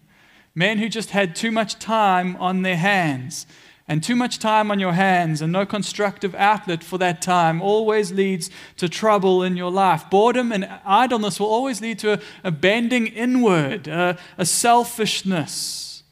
men 0.55 0.79
who 0.79 0.89
just 0.89 1.11
had 1.11 1.37
too 1.37 1.53
much 1.53 1.79
time 1.79 2.35
on 2.37 2.63
their 2.63 2.77
hands 2.77 3.47
and 3.89 4.03
too 4.03 4.15
much 4.15 4.39
time 4.39 4.71
on 4.71 4.79
your 4.79 4.93
hands 4.93 5.41
and 5.41 5.51
no 5.51 5.65
constructive 5.65 6.35
outlet 6.35 6.85
for 6.85 6.99
that 6.99 7.23
time 7.23 7.63
always 7.63 8.13
leads 8.13 8.51
to 8.77 8.89
trouble 8.89 9.43
in 9.43 9.57
your 9.57 9.71
life. 9.71 10.11
Boredom 10.11 10.53
and 10.53 10.69
idleness 10.85 11.41
will 11.41 11.47
always 11.47 11.81
lead 11.81 11.99
to 12.01 12.13
a, 12.13 12.21
a 12.45 12.51
bending 12.51 13.07
inward, 13.07 13.89
a, 13.89 14.19
a 14.37 14.45
selfishness. 14.45 16.03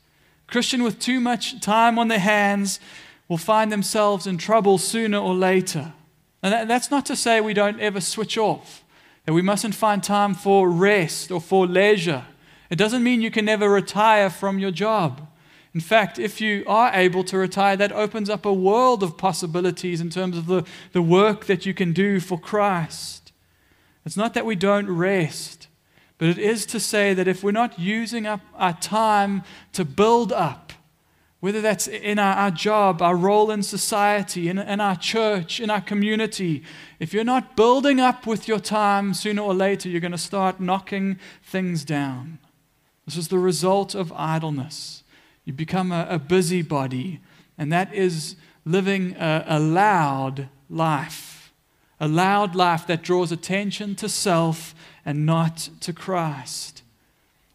Christian 0.46 0.82
with 0.82 0.98
too 0.98 1.20
much 1.20 1.60
time 1.60 1.98
on 1.98 2.08
their 2.08 2.18
hands 2.18 2.80
will 3.28 3.36
find 3.36 3.70
themselves 3.70 4.26
in 4.26 4.38
trouble 4.38 4.78
sooner 4.78 5.18
or 5.18 5.34
later. 5.34 5.92
And 6.42 6.52
that, 6.52 6.68
that's 6.68 6.90
not 6.90 7.04
to 7.06 7.16
say 7.16 7.40
we 7.40 7.54
don't 7.54 7.80
ever 7.80 8.00
switch 8.00 8.38
off, 8.38 8.84
that 9.26 9.34
we 9.34 9.42
mustn't 9.42 9.74
find 9.74 10.02
time 10.02 10.34
for 10.34 10.70
rest 10.70 11.30
or 11.30 11.42
for 11.42 11.66
leisure. 11.66 12.24
It 12.70 12.76
doesn't 12.76 13.02
mean 13.02 13.20
you 13.20 13.30
can 13.30 13.44
never 13.44 13.68
retire 13.68 14.30
from 14.30 14.58
your 14.58 14.70
job. 14.70 15.25
In 15.76 15.80
fact, 15.80 16.18
if 16.18 16.40
you 16.40 16.64
are 16.66 16.90
able 16.94 17.22
to 17.24 17.36
retire, 17.36 17.76
that 17.76 17.92
opens 17.92 18.30
up 18.30 18.46
a 18.46 18.52
world 18.52 19.02
of 19.02 19.18
possibilities 19.18 20.00
in 20.00 20.08
terms 20.08 20.38
of 20.38 20.46
the, 20.46 20.64
the 20.92 21.02
work 21.02 21.44
that 21.44 21.66
you 21.66 21.74
can 21.74 21.92
do 21.92 22.18
for 22.18 22.40
Christ. 22.40 23.30
It's 24.06 24.16
not 24.16 24.32
that 24.32 24.46
we 24.46 24.56
don't 24.56 24.88
rest, 24.88 25.68
but 26.16 26.28
it 26.28 26.38
is 26.38 26.64
to 26.64 26.80
say 26.80 27.12
that 27.12 27.28
if 27.28 27.44
we're 27.44 27.52
not 27.52 27.78
using 27.78 28.26
up 28.26 28.40
our 28.54 28.72
time 28.72 29.42
to 29.74 29.84
build 29.84 30.32
up, 30.32 30.72
whether 31.40 31.60
that's 31.60 31.86
in 31.86 32.18
our, 32.18 32.34
our 32.36 32.50
job, 32.50 33.02
our 33.02 33.14
role 33.14 33.50
in 33.50 33.62
society, 33.62 34.48
in, 34.48 34.58
in 34.58 34.80
our 34.80 34.96
church, 34.96 35.60
in 35.60 35.68
our 35.68 35.82
community, 35.82 36.62
if 36.98 37.12
you're 37.12 37.22
not 37.22 37.54
building 37.54 38.00
up 38.00 38.26
with 38.26 38.48
your 38.48 38.60
time, 38.60 39.12
sooner 39.12 39.42
or 39.42 39.52
later 39.52 39.90
you're 39.90 40.00
going 40.00 40.10
to 40.10 40.16
start 40.16 40.58
knocking 40.58 41.18
things 41.42 41.84
down. 41.84 42.38
This 43.04 43.18
is 43.18 43.28
the 43.28 43.38
result 43.38 43.94
of 43.94 44.10
idleness. 44.12 45.02
You 45.46 45.54
become 45.54 45.92
a, 45.92 46.06
a 46.10 46.18
busybody, 46.18 47.20
and 47.56 47.72
that 47.72 47.94
is 47.94 48.36
living 48.66 49.16
a, 49.16 49.44
a 49.46 49.58
loud 49.58 50.50
life, 50.68 51.54
a 51.98 52.08
loud 52.08 52.54
life 52.54 52.86
that 52.88 53.02
draws 53.02 53.32
attention 53.32 53.94
to 53.94 54.08
self 54.08 54.74
and 55.06 55.24
not 55.24 55.70
to 55.80 55.94
Christ. 55.94 56.82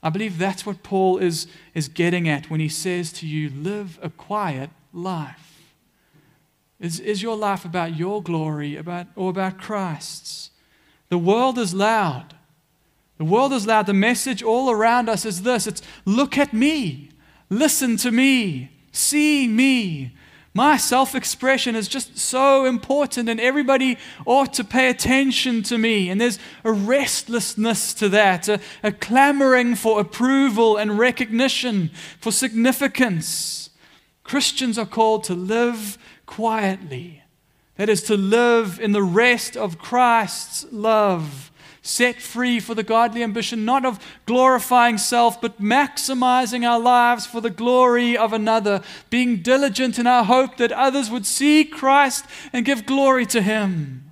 I 0.02 0.10
believe 0.10 0.40
that's 0.40 0.66
what 0.66 0.82
Paul 0.82 1.20
is, 1.20 1.46
is 1.76 1.88
getting 1.88 2.28
at 2.28 2.50
when 2.50 2.60
he 2.60 2.70
says 2.70 3.12
to 3.14 3.28
you, 3.28 3.50
live 3.50 4.00
a 4.02 4.10
quiet 4.10 4.72
life. 4.94 5.62
Is, 6.80 7.00
is 7.00 7.22
your 7.22 7.38
life 7.38 7.64
about 7.66 7.96
your 7.96 8.24
glory 8.24 8.76
about, 8.76 9.08
or 9.16 9.30
about 9.30 9.60
Christ's? 9.60 10.50
The 11.10 11.20
world 11.20 11.60
is 11.60 11.74
loud. 11.74 12.34
The 13.20 13.26
world 13.26 13.54
is 13.54 13.68
loud. 13.68 13.86
The 13.86 13.94
message 13.94 14.42
all 14.42 14.72
around 14.72 15.08
us 15.08 15.26
is 15.26 15.44
this 15.44 15.68
it's 15.68 15.84
look 16.06 16.40
at 16.40 16.54
me, 16.54 17.11
listen 17.52 17.98
to 17.98 18.10
me, 18.10 18.72
see 18.92 19.48
me, 19.48 20.14
my 20.54 20.76
self 20.76 21.16
expression 21.16 21.76
is 21.76 21.88
just 21.88 22.18
so 22.18 22.66
important, 22.66 23.30
and 23.30 23.40
everybody 23.40 23.98
ought 24.26 24.54
to 24.54 24.64
pay 24.64 24.90
attention 24.90 25.64
to 25.64 25.78
me. 25.78 26.10
And 26.10 26.20
there's 26.20 26.40
a 26.66 26.74
restlessness 26.74 27.94
to 27.96 28.10
that, 28.10 28.50
a, 28.50 28.60
a 28.84 28.92
clamoring 28.92 29.76
for 29.76 30.02
approval 30.02 30.76
and 30.76 31.00
recognition, 31.00 31.90
for 32.20 32.32
significance. 32.32 33.70
Christians 34.24 34.78
are 34.78 34.86
called 34.86 35.24
to 35.26 35.34
live 35.34 35.98
quietly, 36.26 37.24
that 37.78 37.88
is, 37.88 38.04
to 38.04 38.18
live 38.18 38.80
in 38.80 38.92
the 38.92 39.04
rest 39.04 39.56
of 39.56 39.78
Christ's 39.78 40.66
love 40.72 41.51
set 41.82 42.22
free 42.22 42.60
for 42.60 42.76
the 42.76 42.84
godly 42.84 43.24
ambition, 43.24 43.66
not 43.66 43.86
of 43.86 44.00
glorifying 44.26 44.98
self, 44.98 45.42
but 45.42 45.62
maximizing 45.62 46.68
our 46.68 46.80
lives 46.80 47.26
for 47.26 47.42
the 47.42 47.50
glory 47.50 48.16
of 48.16 48.34
another, 48.34 48.82
being 49.10 49.38
diligent 49.38 49.98
in 49.98 50.06
our 50.06 50.24
hope 50.24 50.58
that 50.58 50.72
others 50.72 51.10
would 51.10 51.26
see 51.26 51.66
Christ 51.66 52.26
and 52.54 52.66
give 52.66 52.86
glory 52.86 53.26
to 53.28 53.42
Him. 53.42 54.12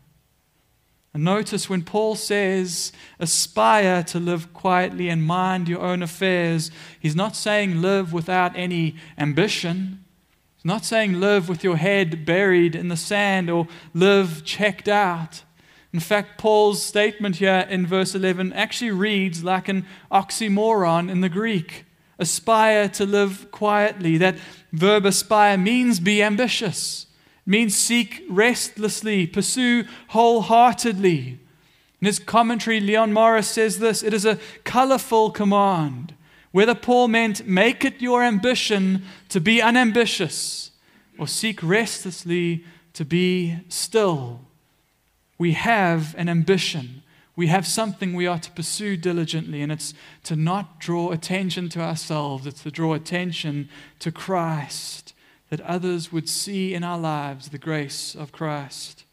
And 1.14 1.24
notice 1.24 1.70
when 1.70 1.84
Paul 1.84 2.16
says, 2.16 2.92
aspire 3.20 4.04
to 4.04 4.20
live 4.20 4.54
quietly 4.54 5.10
and 5.10 5.24
mind 5.24 5.68
your 5.68 5.82
own 5.82 6.04
affairs, 6.04 6.70
he's 7.00 7.16
not 7.16 7.36
saying 7.36 7.82
live 7.82 8.14
without 8.14 8.56
any 8.56 8.96
ambition. 9.18 10.06
He's 10.56 10.66
not 10.66 10.86
saying 10.86 11.20
live 11.20 11.50
with 11.50 11.64
your 11.64 11.78
head 11.78 12.26
buried 12.26 12.76
in 12.76 12.90
the 12.90 12.98
sand 12.98 13.50
or 13.50 13.68
live 13.94 14.44
checked 14.46 14.88
out. 14.88 15.44
In 15.92 16.00
fact, 16.00 16.38
Paul's 16.38 16.84
statement 16.84 17.38
here 17.38 17.66
in 17.70 17.88
verse 17.88 18.14
11 18.14 18.54
actually 18.54 18.92
reads 18.92 19.44
like 19.44 19.68
an 19.68 19.86
oxymoron 20.12 21.10
in 21.10 21.22
the 21.22 21.30
Greek. 21.30 21.86
Aspire 22.20 22.90
to 22.90 23.06
live 23.06 23.50
quietly. 23.50 24.18
That 24.18 24.38
verb 24.72 25.06
aspire 25.06 25.58
means 25.58 26.00
be 26.00 26.22
ambitious, 26.22 27.08
it 27.46 27.50
means 27.50 27.76
seek 27.76 28.24
restlessly, 28.30 29.26
pursue 29.26 29.86
wholeheartedly. 30.10 31.40
In 32.02 32.06
his 32.06 32.20
commentary, 32.20 32.80
Leon 32.80 33.12
Morris 33.12 33.50
says 33.50 33.80
this 33.80 34.04
it 34.04 34.14
is 34.14 34.26
a 34.26 34.40
colorful 34.64 35.32
command. 35.32 36.14
Whether 36.52 36.76
Paul 36.76 37.08
meant 37.08 37.48
make 37.48 37.86
it 37.86 38.02
your 38.02 38.24
ambition 38.24 39.04
to 39.30 39.40
be 39.40 39.62
unambitious 39.62 40.72
or 41.18 41.28
seek 41.28 41.62
restlessly 41.62 42.64
to 42.94 43.06
be 43.06 43.60
still 43.70 44.42
we 45.40 45.54
have 45.54 46.14
an 46.18 46.30
ambition. 46.30 47.02
We 47.36 47.48
have 47.48 47.66
something 47.66 48.14
we 48.14 48.28
are 48.28 48.38
to 48.38 48.52
pursue 48.52 48.98
diligently, 48.98 49.62
and 49.62 49.72
it's 49.72 49.94
to 50.26 50.36
not 50.36 50.80
draw 50.80 51.12
attention 51.12 51.70
to 51.70 51.80
ourselves, 51.80 52.46
it's 52.46 52.64
to 52.64 52.72
draw 52.72 52.94
attention 52.94 53.70
to 54.00 54.12
Christ, 54.12 55.14
that 55.50 55.62
others 55.62 56.12
would 56.12 56.28
see 56.28 56.74
in 56.74 56.84
our 56.84 57.00
lives 57.00 57.50
the 57.50 57.58
grace 57.58 58.14
of 58.14 58.34
Christ. 58.34 59.06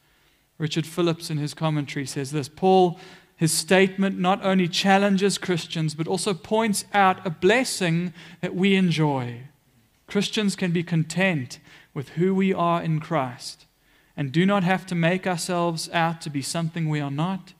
Richard 0.58 0.86
Phillips, 0.86 1.30
in 1.30 1.38
his 1.38 1.54
commentary, 1.54 2.04
says 2.04 2.32
this 2.32 2.48
Paul, 2.48 2.98
his 3.36 3.52
statement 3.52 4.18
not 4.18 4.44
only 4.44 4.66
challenges 4.66 5.38
Christians, 5.38 5.94
but 5.94 6.08
also 6.08 6.34
points 6.34 6.86
out 6.92 7.24
a 7.24 7.30
blessing 7.30 8.12
that 8.40 8.56
we 8.56 8.74
enjoy. 8.74 9.42
Christians 10.08 10.56
can 10.56 10.72
be 10.72 10.82
content 10.82 11.60
with 11.94 12.10
who 12.10 12.34
we 12.34 12.52
are 12.52 12.82
in 12.82 12.98
Christ 12.98 13.65
and 14.16 14.32
do 14.32 14.46
not 14.46 14.64
have 14.64 14.86
to 14.86 14.94
make 14.94 15.26
ourselves 15.26 15.90
out 15.92 16.20
to 16.22 16.30
be 16.30 16.42
something 16.42 16.88
we 16.88 17.00
are 17.00 17.10
not. 17.10 17.52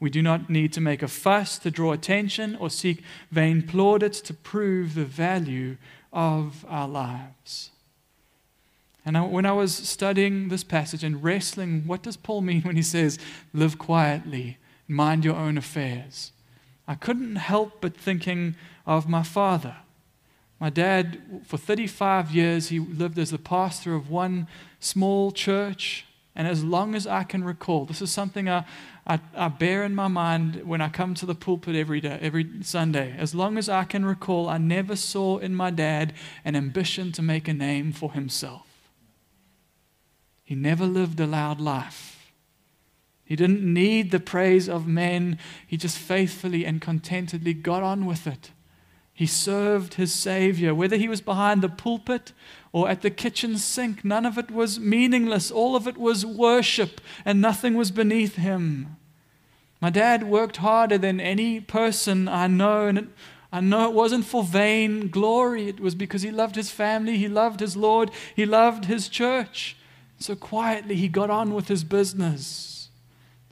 We 0.00 0.10
do 0.10 0.22
not 0.22 0.48
need 0.48 0.72
to 0.72 0.80
make 0.80 1.02
a 1.02 1.08
fuss 1.08 1.58
to 1.58 1.70
draw 1.70 1.92
attention 1.92 2.56
or 2.56 2.70
seek 2.70 3.02
vain 3.30 3.62
plaudits 3.62 4.20
to 4.22 4.34
prove 4.34 4.94
the 4.94 5.04
value 5.04 5.76
of 6.12 6.64
our 6.68 6.88
lives. 6.88 7.70
And 9.04 9.16
I, 9.16 9.22
when 9.22 9.46
I 9.46 9.52
was 9.52 9.74
studying 9.74 10.48
this 10.48 10.64
passage 10.64 11.04
and 11.04 11.22
wrestling, 11.22 11.84
what 11.86 12.02
does 12.02 12.16
Paul 12.16 12.40
mean 12.40 12.62
when 12.62 12.76
he 12.76 12.82
says, 12.82 13.18
live 13.52 13.78
quietly, 13.78 14.58
mind 14.88 15.24
your 15.24 15.36
own 15.36 15.56
affairs? 15.56 16.32
I 16.88 16.94
couldn't 16.94 17.36
help 17.36 17.80
but 17.80 17.96
thinking 17.96 18.56
of 18.86 19.08
my 19.08 19.22
father. 19.22 19.76
My 20.60 20.68
dad, 20.68 21.22
for 21.46 21.56
35 21.56 22.32
years, 22.32 22.68
he 22.68 22.78
lived 22.78 23.18
as 23.18 23.30
the 23.30 23.38
pastor 23.38 23.94
of 23.94 24.10
one 24.10 24.46
small 24.78 25.32
church. 25.32 26.04
And 26.36 26.46
as 26.46 26.62
long 26.62 26.94
as 26.94 27.06
I 27.06 27.24
can 27.24 27.42
recall, 27.42 27.86
this 27.86 28.02
is 28.02 28.10
something 28.10 28.48
I, 28.48 28.64
I, 29.06 29.20
I, 29.34 29.48
bear 29.48 29.82
in 29.84 29.94
my 29.94 30.06
mind 30.06 30.62
when 30.64 30.82
I 30.82 30.90
come 30.90 31.14
to 31.14 31.26
the 31.26 31.34
pulpit 31.34 31.74
every 31.74 32.00
day, 32.00 32.18
every 32.20 32.46
Sunday. 32.62 33.16
As 33.18 33.34
long 33.34 33.56
as 33.56 33.70
I 33.70 33.84
can 33.84 34.04
recall, 34.04 34.50
I 34.50 34.58
never 34.58 34.96
saw 34.96 35.38
in 35.38 35.54
my 35.54 35.70
dad 35.70 36.12
an 36.44 36.54
ambition 36.54 37.10
to 37.12 37.22
make 37.22 37.48
a 37.48 37.54
name 37.54 37.92
for 37.92 38.12
himself. 38.12 38.66
He 40.44 40.54
never 40.54 40.84
lived 40.84 41.18
a 41.20 41.26
loud 41.26 41.60
life. 41.60 42.32
He 43.24 43.34
didn't 43.34 43.62
need 43.62 44.10
the 44.10 44.20
praise 44.20 44.68
of 44.68 44.86
men. 44.86 45.38
He 45.66 45.76
just 45.76 45.96
faithfully 45.96 46.66
and 46.66 46.82
contentedly 46.82 47.54
got 47.54 47.82
on 47.82 48.04
with 48.04 48.26
it. 48.26 48.50
He 49.20 49.26
served 49.26 49.94
his 50.00 50.14
Savior, 50.14 50.74
whether 50.74 50.96
he 50.96 51.06
was 51.06 51.20
behind 51.20 51.60
the 51.60 51.68
pulpit 51.68 52.32
or 52.72 52.88
at 52.88 53.02
the 53.02 53.10
kitchen 53.10 53.58
sink. 53.58 54.02
None 54.02 54.24
of 54.24 54.38
it 54.38 54.50
was 54.50 54.80
meaningless. 54.80 55.50
All 55.50 55.76
of 55.76 55.86
it 55.86 55.98
was 55.98 56.24
worship, 56.24 57.02
and 57.22 57.38
nothing 57.38 57.74
was 57.74 57.90
beneath 57.90 58.36
him. 58.36 58.96
My 59.78 59.90
dad 59.90 60.22
worked 60.22 60.56
harder 60.56 60.96
than 60.96 61.20
any 61.20 61.60
person 61.60 62.28
I 62.28 62.46
know, 62.46 62.86
and 62.86 62.96
it, 62.96 63.08
I 63.52 63.60
know 63.60 63.90
it 63.90 63.94
wasn't 63.94 64.24
for 64.24 64.42
vain 64.42 65.10
glory. 65.10 65.68
It 65.68 65.80
was 65.80 65.94
because 65.94 66.22
he 66.22 66.30
loved 66.30 66.56
his 66.56 66.70
family, 66.70 67.18
he 67.18 67.28
loved 67.28 67.60
his 67.60 67.76
Lord, 67.76 68.10
he 68.34 68.46
loved 68.46 68.86
his 68.86 69.06
church. 69.06 69.76
So 70.18 70.34
quietly, 70.34 70.96
he 70.96 71.08
got 71.08 71.28
on 71.28 71.52
with 71.52 71.68
his 71.68 71.84
business. 71.84 72.88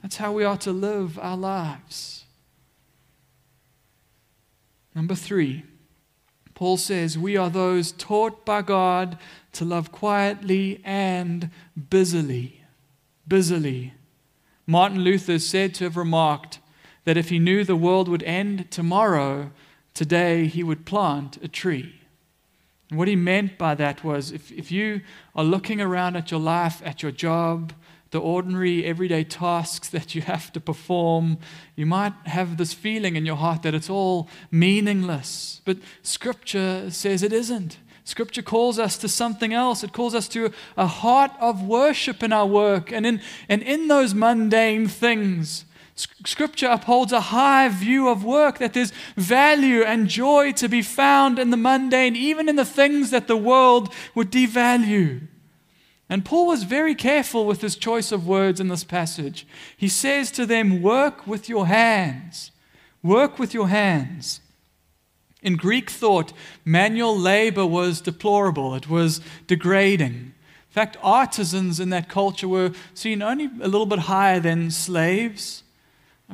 That's 0.01 0.17
how 0.17 0.31
we 0.31 0.43
are 0.43 0.57
to 0.57 0.71
live 0.71 1.19
our 1.19 1.37
lives. 1.37 2.18
Number 4.99 5.15
three, 5.15 5.63
Paul 6.55 6.75
says, 6.75 7.17
We 7.17 7.37
are 7.37 7.49
those 7.49 7.93
taught 7.93 8.43
by 8.43 8.61
God 8.61 9.17
to 9.53 9.63
love 9.63 9.93
quietly 9.93 10.81
and 10.83 11.51
busily. 11.89 12.65
Busily. 13.25 13.93
Martin 14.67 14.99
Luther 14.99 15.31
is 15.31 15.47
said 15.47 15.73
to 15.75 15.85
have 15.85 15.95
remarked 15.95 16.59
that 17.05 17.15
if 17.15 17.29
he 17.29 17.39
knew 17.39 17.63
the 17.63 17.77
world 17.77 18.09
would 18.09 18.23
end 18.23 18.69
tomorrow, 18.71 19.51
today 19.93 20.47
he 20.47 20.63
would 20.63 20.85
plant 20.85 21.37
a 21.41 21.47
tree. 21.47 22.01
And 22.89 22.99
what 22.99 23.07
he 23.07 23.15
meant 23.15 23.57
by 23.57 23.75
that 23.75 24.03
was 24.03 24.33
if, 24.33 24.51
if 24.51 24.69
you 24.69 24.99
are 25.33 25.45
looking 25.45 25.79
around 25.79 26.17
at 26.17 26.29
your 26.29 26.41
life, 26.41 26.81
at 26.83 27.01
your 27.01 27.13
job, 27.13 27.71
the 28.11 28.19
ordinary, 28.19 28.85
everyday 28.85 29.23
tasks 29.23 29.89
that 29.89 30.15
you 30.15 30.21
have 30.21 30.51
to 30.53 30.59
perform, 30.59 31.37
you 31.75 31.85
might 31.85 32.13
have 32.25 32.57
this 32.57 32.73
feeling 32.73 33.15
in 33.15 33.25
your 33.25 33.35
heart 33.35 33.61
that 33.63 33.75
it's 33.75 33.89
all 33.89 34.27
meaningless. 34.51 35.61
But 35.65 35.77
Scripture 36.01 36.89
says 36.89 37.21
it 37.21 37.33
isn't. 37.33 37.77
Scripture 38.03 38.41
calls 38.41 38.79
us 38.79 38.97
to 38.97 39.07
something 39.07 39.53
else. 39.53 39.83
It 39.83 39.93
calls 39.93 40.15
us 40.15 40.27
to 40.29 40.51
a 40.75 40.87
heart 40.87 41.31
of 41.39 41.61
worship 41.61 42.23
in 42.23 42.33
our 42.33 42.47
work 42.47 42.91
and 42.91 43.05
in, 43.05 43.21
and 43.47 43.61
in 43.61 43.87
those 43.87 44.15
mundane 44.15 44.87
things. 44.87 45.65
Scripture 46.25 46.67
upholds 46.67 47.11
a 47.11 47.19
high 47.19 47.67
view 47.69 48.07
of 48.07 48.23
work, 48.23 48.57
that 48.59 48.73
there's 48.73 48.93
value 49.15 49.83
and 49.83 50.07
joy 50.07 50.53
to 50.53 50.67
be 50.67 50.81
found 50.81 51.37
in 51.37 51.51
the 51.51 51.57
mundane, 51.57 52.15
even 52.15 52.49
in 52.49 52.55
the 52.55 52.65
things 52.65 53.11
that 53.11 53.27
the 53.27 53.37
world 53.37 53.93
would 54.15 54.31
devalue. 54.31 55.27
And 56.09 56.25
Paul 56.25 56.47
was 56.47 56.63
very 56.63 56.95
careful 56.95 57.45
with 57.45 57.61
his 57.61 57.75
choice 57.75 58.11
of 58.11 58.27
words 58.27 58.59
in 58.59 58.67
this 58.67 58.83
passage. 58.83 59.45
He 59.77 59.87
says 59.87 60.31
to 60.31 60.45
them, 60.45 60.81
Work 60.81 61.27
with 61.27 61.47
your 61.47 61.67
hands. 61.67 62.51
Work 63.03 63.37
with 63.37 63.53
your 63.53 63.67
hands. 63.69 64.41
In 65.41 65.55
Greek 65.55 65.89
thought, 65.89 66.33
manual 66.65 67.17
labor 67.17 67.65
was 67.65 68.01
deplorable, 68.01 68.75
it 68.75 68.89
was 68.89 69.21
degrading. 69.47 70.33
In 70.69 70.73
fact, 70.73 70.97
artisans 71.01 71.79
in 71.79 71.89
that 71.91 72.09
culture 72.09 72.47
were 72.47 72.71
seen 72.93 73.21
only 73.21 73.49
a 73.61 73.67
little 73.67 73.85
bit 73.85 73.99
higher 73.99 74.39
than 74.39 74.71
slaves. 74.71 75.63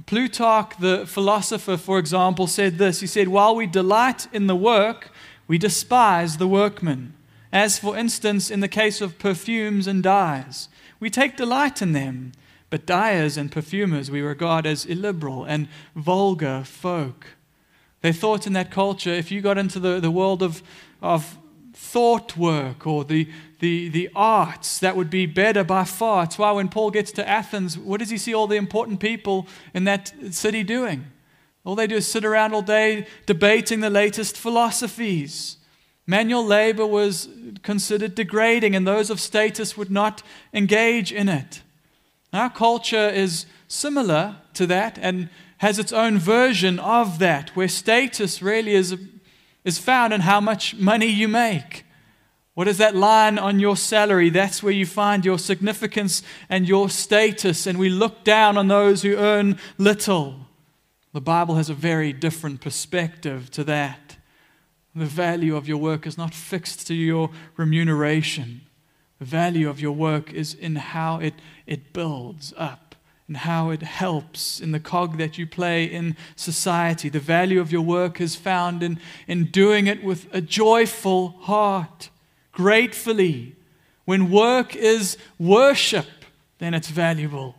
Plutarch, 0.05 0.77
the 0.79 1.05
philosopher, 1.05 1.77
for 1.77 1.99
example, 1.99 2.47
said 2.47 2.77
this. 2.77 2.99
He 2.99 3.07
said, 3.07 3.29
While 3.29 3.55
we 3.55 3.65
delight 3.65 4.27
in 4.33 4.47
the 4.47 4.55
work, 4.55 5.09
we 5.47 5.57
despise 5.57 6.37
the 6.37 6.47
workman. 6.47 7.13
As, 7.55 7.79
for 7.79 7.97
instance, 7.97 8.51
in 8.51 8.59
the 8.59 8.67
case 8.67 8.99
of 8.99 9.17
perfumes 9.17 9.87
and 9.87 10.03
dyes, 10.03 10.67
we 10.99 11.09
take 11.09 11.37
delight 11.37 11.81
in 11.81 11.93
them, 11.93 12.33
but 12.69 12.85
dyers 12.85 13.37
and 13.37 13.49
perfumers 13.49 14.11
we 14.11 14.19
regard 14.19 14.65
as 14.65 14.85
illiberal 14.85 15.45
and 15.45 15.69
vulgar 15.95 16.65
folk. 16.65 17.27
They 18.01 18.11
thought 18.11 18.45
in 18.45 18.51
that 18.53 18.71
culture, 18.71 19.09
if 19.13 19.31
you 19.31 19.39
got 19.39 19.57
into 19.57 19.79
the, 19.79 20.01
the 20.01 20.11
world 20.11 20.43
of, 20.43 20.61
of 21.01 21.37
thought 21.71 22.35
work 22.35 22.85
or 22.85 23.05
the, 23.05 23.29
the, 23.59 23.87
the 23.87 24.09
arts, 24.13 24.79
that 24.79 24.97
would 24.97 25.09
be 25.09 25.25
better 25.25 25.63
by 25.63 25.85
far. 25.85 26.25
It's 26.25 26.37
why 26.37 26.51
when 26.51 26.67
Paul 26.67 26.91
gets 26.91 27.13
to 27.13 27.25
Athens, 27.25 27.77
what 27.77 28.01
does 28.01 28.09
he 28.09 28.17
see 28.17 28.33
all 28.33 28.47
the 28.47 28.57
important 28.57 28.99
people 28.99 29.47
in 29.73 29.85
that 29.85 30.13
city 30.31 30.63
doing? 30.63 31.05
All 31.63 31.75
they 31.75 31.87
do 31.87 31.95
is 31.95 32.05
sit 32.05 32.25
around 32.25 32.53
all 32.53 32.61
day 32.61 33.07
debating 33.25 33.79
the 33.79 33.89
latest 33.89 34.35
philosophies. 34.35 35.55
Manual 36.07 36.45
labor 36.45 36.85
was 36.85 37.29
considered 37.63 38.13
degrading, 38.13 38.75
and 38.75 38.85
those 38.85 39.09
of 39.09 39.19
status 39.19 39.75
would 39.75 39.89
not 39.89 40.21
engage 40.53 41.11
in 41.11 41.27
it. 41.27 41.61
Our 42.31 42.49
culture 42.49 43.09
is 43.09 43.45
similar 43.67 44.35
to 44.53 44.67
that 44.67 44.99
and 45.01 45.29
has 45.59 45.79
its 45.79 45.91
own 45.91 46.19
version 46.19 46.79
of 46.79 47.17
that, 47.19 47.55
where 47.55 47.67
status 47.67 48.41
really 48.41 48.73
is, 48.73 48.95
is 49.63 49.79
found 49.79 50.13
in 50.13 50.21
how 50.21 50.39
much 50.39 50.75
money 50.75 51.07
you 51.07 51.27
make. 51.27 51.85
What 52.53 52.67
is 52.67 52.77
that 52.77 52.95
line 52.95 53.39
on 53.39 53.59
your 53.59 53.75
salary? 53.75 54.29
That's 54.29 54.61
where 54.61 54.71
you 54.73 54.85
find 54.85 55.25
your 55.25 55.39
significance 55.39 56.21
and 56.49 56.67
your 56.67 56.89
status, 56.89 57.65
and 57.65 57.79
we 57.79 57.89
look 57.89 58.23
down 58.23 58.57
on 58.57 58.67
those 58.67 59.01
who 59.01 59.15
earn 59.15 59.57
little. 59.77 60.35
The 61.13 61.21
Bible 61.21 61.55
has 61.55 61.69
a 61.69 61.73
very 61.73 62.13
different 62.13 62.61
perspective 62.61 63.49
to 63.51 63.63
that. 63.63 64.04
The 64.95 65.05
value 65.05 65.57
of 65.57 65.67
your 65.67 65.77
work 65.77 66.07
is 66.07 66.17
not 66.17 66.33
fixed 66.33 66.87
to 66.87 66.93
your 66.93 67.29
remuneration. 67.57 68.61
The 69.19 69.25
value 69.25 69.69
of 69.69 69.81
your 69.81 69.91
work 69.91 70.31
is 70.33 70.53
in 70.53 70.77
how 70.77 71.19
it, 71.19 71.33
it 71.65 71.91
builds 71.91 72.53
up 72.57 72.95
and 73.27 73.37
how 73.37 73.71
it 73.71 73.81
helps 73.81 74.61
in 74.61 74.71
the 74.71 74.79
cog 74.79 75.17
that 75.17 75.37
you 75.37 75.47
play 75.47 75.83
in 75.83 76.15
society. 76.35 77.09
The 77.09 77.19
value 77.19 77.59
of 77.59 77.71
your 77.71 77.81
work 77.81 78.21
is 78.21 78.35
found 78.35 78.83
in, 78.83 78.99
in 79.27 79.45
doing 79.45 79.87
it 79.87 80.03
with 80.03 80.27
a 80.31 80.41
joyful 80.41 81.29
heart, 81.41 82.09
gratefully. 82.53 83.55
When 84.05 84.29
work 84.29 84.75
is 84.75 85.17
worship, 85.39 86.07
then 86.59 86.73
it's 86.73 86.89
valuable. 86.89 87.55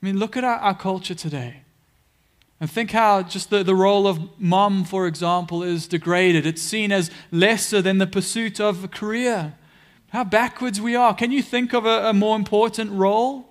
I 0.00 0.06
mean, 0.06 0.18
look 0.18 0.36
at 0.36 0.44
our, 0.44 0.56
our 0.56 0.76
culture 0.76 1.14
today. 1.14 1.62
And 2.60 2.70
think 2.70 2.90
how 2.90 3.22
just 3.22 3.50
the, 3.50 3.62
the 3.62 3.74
role 3.74 4.06
of 4.06 4.40
mom, 4.40 4.84
for 4.84 5.06
example, 5.06 5.62
is 5.62 5.86
degraded. 5.86 6.44
It's 6.44 6.62
seen 6.62 6.90
as 6.90 7.10
lesser 7.30 7.80
than 7.80 7.98
the 7.98 8.06
pursuit 8.06 8.60
of 8.60 8.82
a 8.82 8.88
career. 8.88 9.54
How 10.10 10.24
backwards 10.24 10.80
we 10.80 10.96
are. 10.96 11.14
Can 11.14 11.30
you 11.30 11.42
think 11.42 11.72
of 11.72 11.86
a, 11.86 12.08
a 12.08 12.12
more 12.12 12.34
important 12.34 12.90
role? 12.92 13.48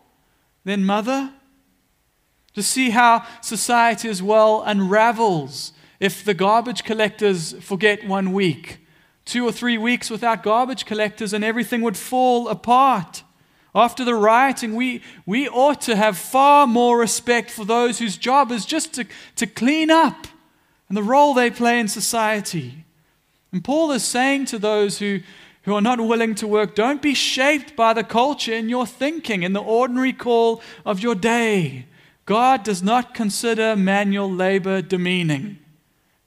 than 0.68 0.86
mother? 0.86 1.32
To 2.54 2.62
see 2.62 2.92
how 2.92 3.26
society 3.42 4.10
as 4.10 4.22
well 4.22 4.62
unravels 4.64 5.74
if 6.00 6.24
the 6.24 6.34
garbage 6.34 6.84
collectors 6.84 7.54
forget 7.54 8.06
one 8.06 8.34
week, 8.34 8.80
two 9.26 9.48
or 9.48 9.52
three 9.52 9.78
weeks 9.78 10.10
without 10.10 10.44
garbage 10.44 10.86
collectors, 10.86 11.34
and 11.34 11.44
everything 11.44 11.82
would 11.82 11.98
fall 11.98 12.48
apart. 12.50 13.24
After 13.78 14.04
the 14.04 14.16
rioting, 14.16 14.74
we, 14.74 15.04
we 15.28 15.48
ought 15.48 15.82
to 15.82 15.96
have 15.96 16.18
far 16.18 16.66
more 16.66 16.98
respect 16.98 17.52
for 17.52 17.64
those 17.64 18.00
whose 18.00 18.18
job 18.18 18.52
is 18.52 18.66
just 18.66 18.94
to, 18.96 19.06
to 19.36 19.46
clean 19.46 19.92
up 19.92 20.26
and 20.90 20.98
the 20.98 21.04
role 21.04 21.36
they 21.36 21.52
play 21.52 21.80
in 21.80 21.88
society. 21.88 22.86
And 23.52 23.64
Paul 23.64 23.92
is 23.92 24.04
saying 24.04 24.46
to 24.46 24.58
those 24.58 24.98
who, 24.98 25.20
who 25.62 25.76
are 25.76 25.82
not 25.82 26.02
willing 26.02 26.34
to 26.36 26.48
work, 26.48 26.74
don't 26.74 27.04
be 27.04 27.14
shaped 27.14 27.76
by 27.76 27.94
the 27.94 28.04
culture 28.04 28.54
in 28.54 28.68
your 28.68 28.88
thinking, 28.88 29.44
in 29.44 29.54
the 29.54 29.62
ordinary 29.62 30.12
call 30.12 30.60
of 30.84 31.02
your 31.02 31.14
day. 31.14 31.86
God 32.26 32.64
does 32.64 32.82
not 32.82 33.14
consider 33.14 33.76
manual 33.76 34.32
labor 34.32 34.82
demeaning. 34.82 35.60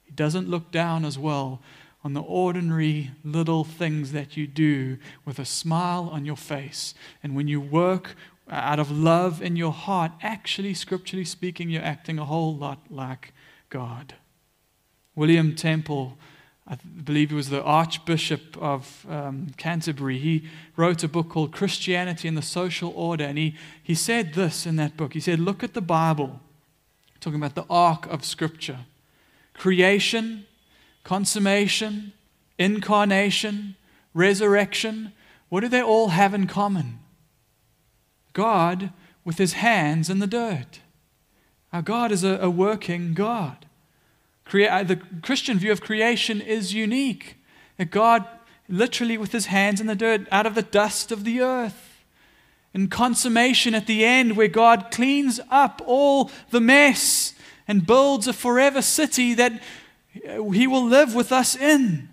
He 0.05 0.13
doesn't 0.13 0.47
look 0.47 0.71
down 0.71 1.03
as 1.03 1.19
well 1.19 1.59
on 2.03 2.13
the 2.13 2.21
ordinary 2.21 3.11
little 3.23 3.63
things 3.63 4.11
that 4.11 4.35
you 4.35 4.47
do 4.47 4.97
with 5.25 5.39
a 5.39 5.45
smile 5.45 6.09
on 6.11 6.25
your 6.25 6.35
face. 6.35 6.93
And 7.21 7.35
when 7.35 7.47
you 7.47 7.61
work 7.61 8.15
out 8.49 8.79
of 8.79 8.91
love 8.91 9.41
in 9.41 9.55
your 9.55 9.71
heart, 9.71 10.11
actually, 10.21 10.73
scripturally 10.73 11.25
speaking, 11.25 11.69
you're 11.69 11.83
acting 11.83 12.19
a 12.19 12.25
whole 12.25 12.55
lot 12.55 12.79
like 12.89 13.33
God. 13.69 14.15
William 15.15 15.55
Temple 15.55 16.17
I 16.71 16.75
believe 17.03 17.31
he 17.31 17.35
was 17.35 17.49
the 17.49 17.61
Archbishop 17.63 18.55
of 18.57 19.05
um, 19.09 19.47
Canterbury. 19.57 20.19
He 20.19 20.47
wrote 20.77 21.03
a 21.03 21.07
book 21.09 21.27
called 21.27 21.51
Christianity 21.51 22.29
and 22.29 22.37
the 22.37 22.41
Social 22.41 22.93
Order. 22.95 23.25
And 23.25 23.37
he, 23.37 23.55
he 23.81 23.93
said 23.93 24.35
this 24.35 24.65
in 24.65 24.77
that 24.77 24.95
book. 24.95 25.13
He 25.13 25.19
said, 25.19 25.39
Look 25.39 25.63
at 25.63 25.73
the 25.73 25.81
Bible, 25.81 26.39
talking 27.19 27.39
about 27.39 27.55
the 27.55 27.65
arc 27.69 28.05
of 28.07 28.23
Scripture 28.23 28.79
creation, 29.53 30.45
consummation, 31.03 32.13
incarnation, 32.57 33.75
resurrection. 34.13 35.13
What 35.49 35.61
do 35.61 35.67
they 35.67 35.81
all 35.81 36.09
have 36.09 36.33
in 36.33 36.47
common? 36.47 36.99
God 38.33 38.91
with 39.23 39.37
his 39.37 39.53
hands 39.53 40.09
in 40.09 40.19
the 40.19 40.27
dirt. 40.27 40.79
Our 41.73 41.81
God 41.81 42.11
is 42.11 42.23
a, 42.23 42.37
a 42.41 42.49
working 42.49 43.13
God. 43.13 43.65
Uh, 44.53 44.83
the 44.83 44.99
Christian 45.21 45.57
view 45.57 45.71
of 45.71 45.81
creation 45.81 46.41
is 46.41 46.73
unique. 46.73 47.37
That 47.77 47.91
God, 47.91 48.25
literally 48.67 49.17
with 49.17 49.31
his 49.31 49.45
hands 49.45 49.79
in 49.79 49.87
the 49.87 49.95
dirt, 49.95 50.27
out 50.31 50.45
of 50.45 50.55
the 50.55 50.61
dust 50.61 51.11
of 51.11 51.23
the 51.23 51.41
earth. 51.41 52.03
In 52.73 52.87
consummation 52.87 53.75
at 53.75 53.87
the 53.87 54.03
end, 54.03 54.35
where 54.35 54.47
God 54.47 54.91
cleans 54.91 55.39
up 55.49 55.81
all 55.85 56.31
the 56.51 56.61
mess 56.61 57.33
and 57.67 57.85
builds 57.85 58.27
a 58.27 58.33
forever 58.33 58.81
city 58.81 59.33
that 59.33 59.61
he 60.13 60.67
will 60.67 60.85
live 60.85 61.15
with 61.15 61.31
us 61.31 61.55
in. 61.55 62.09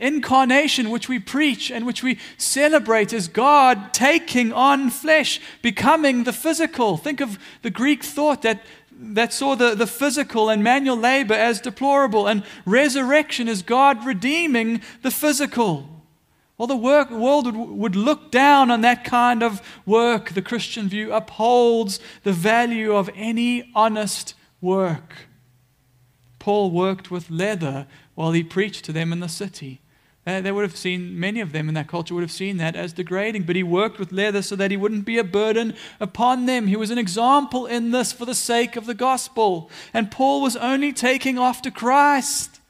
Incarnation, 0.00 0.90
which 0.90 1.08
we 1.08 1.18
preach 1.18 1.70
and 1.70 1.84
which 1.84 2.02
we 2.02 2.18
celebrate, 2.36 3.12
is 3.12 3.26
God 3.26 3.92
taking 3.92 4.52
on 4.52 4.88
flesh, 4.90 5.40
becoming 5.62 6.22
the 6.22 6.32
physical. 6.32 6.96
Think 6.96 7.20
of 7.20 7.38
the 7.62 7.70
Greek 7.70 8.04
thought 8.04 8.42
that 8.42 8.62
that 9.02 9.32
saw 9.32 9.54
the, 9.54 9.74
the 9.74 9.86
physical 9.86 10.50
and 10.50 10.62
manual 10.62 10.96
labor 10.96 11.34
as 11.34 11.60
deplorable, 11.60 12.26
and 12.26 12.44
resurrection 12.66 13.48
is 13.48 13.62
God 13.62 14.04
redeeming 14.04 14.82
the 15.02 15.10
physical. 15.10 15.88
Well, 16.58 16.66
the 16.66 16.76
work, 16.76 17.10
world 17.10 17.46
would, 17.46 17.56
would 17.56 17.96
look 17.96 18.30
down 18.30 18.70
on 18.70 18.82
that 18.82 19.02
kind 19.02 19.42
of 19.42 19.62
work. 19.86 20.34
The 20.34 20.42
Christian 20.42 20.88
view 20.90 21.12
upholds 21.14 21.98
the 22.22 22.34
value 22.34 22.94
of 22.94 23.08
any 23.14 23.70
honest 23.74 24.34
work. 24.60 25.29
Paul 26.40 26.72
worked 26.72 27.12
with 27.12 27.30
leather 27.30 27.86
while 28.16 28.32
he 28.32 28.42
preached 28.42 28.84
to 28.86 28.92
them 28.92 29.12
in 29.12 29.20
the 29.20 29.28
city. 29.28 29.80
Uh, 30.26 30.40
they 30.40 30.52
would 30.52 30.62
have 30.62 30.76
seen, 30.76 31.18
many 31.18 31.40
of 31.40 31.52
them 31.52 31.68
in 31.68 31.74
that 31.74 31.88
culture 31.88 32.14
would 32.14 32.22
have 32.22 32.32
seen 32.32 32.56
that 32.58 32.76
as 32.76 32.92
degrading, 32.92 33.44
but 33.44 33.56
he 33.56 33.62
worked 33.62 33.98
with 33.98 34.12
leather 34.12 34.42
so 34.42 34.54
that 34.54 34.70
he 34.70 34.76
wouldn't 34.76 35.06
be 35.06 35.16
a 35.16 35.24
burden 35.24 35.74
upon 35.98 36.46
them. 36.46 36.66
He 36.66 36.76
was 36.76 36.90
an 36.90 36.98
example 36.98 37.66
in 37.66 37.90
this 37.90 38.12
for 38.12 38.26
the 38.26 38.34
sake 38.34 38.76
of 38.76 38.86
the 38.86 38.94
gospel. 38.94 39.70
And 39.94 40.10
Paul 40.10 40.42
was 40.42 40.56
only 40.56 40.92
taking 40.92 41.38
after 41.38 41.70
Christ. 41.70 42.60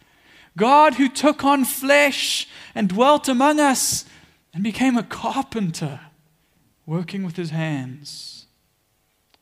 God, 0.56 0.94
who 0.94 1.08
took 1.08 1.44
on 1.44 1.64
flesh 1.64 2.48
and 2.74 2.88
dwelt 2.88 3.28
among 3.28 3.58
us 3.58 4.04
and 4.54 4.62
became 4.62 4.96
a 4.96 5.02
carpenter, 5.02 6.00
working 6.86 7.24
with 7.24 7.36
his 7.36 7.50
hands. 7.50 8.46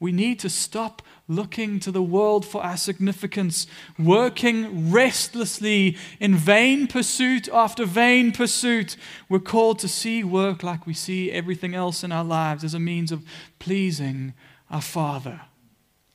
We 0.01 0.13
need 0.13 0.39
to 0.41 0.51
stop 0.51 1.03
looking 1.29 1.79
to 1.79 1.93
the 1.93 2.03
world 2.03 2.47
for 2.47 2.65
our 2.65 2.77
significance, 2.77 3.67
working 3.99 4.91
restlessly 4.91 5.97
in 6.19 6.35
vain 6.35 6.87
pursuit 6.87 7.49
after 7.53 7.85
vain 7.85 8.33
pursuit. 8.33 8.97
We're 9.29 9.39
called 9.39 9.79
to 9.81 9.89
see 9.89 10.25
work 10.25 10.63
like 10.63 10.87
we 10.87 10.95
see 10.95 11.31
everything 11.31 11.75
else 11.75 12.03
in 12.03 12.11
our 12.11 12.25
lives 12.25 12.65
as 12.65 12.75
a 12.75 12.81
means 12.81 13.13
of 13.13 13.25
pleasing 13.59 14.33
our 14.71 14.81
Father, 14.81 15.43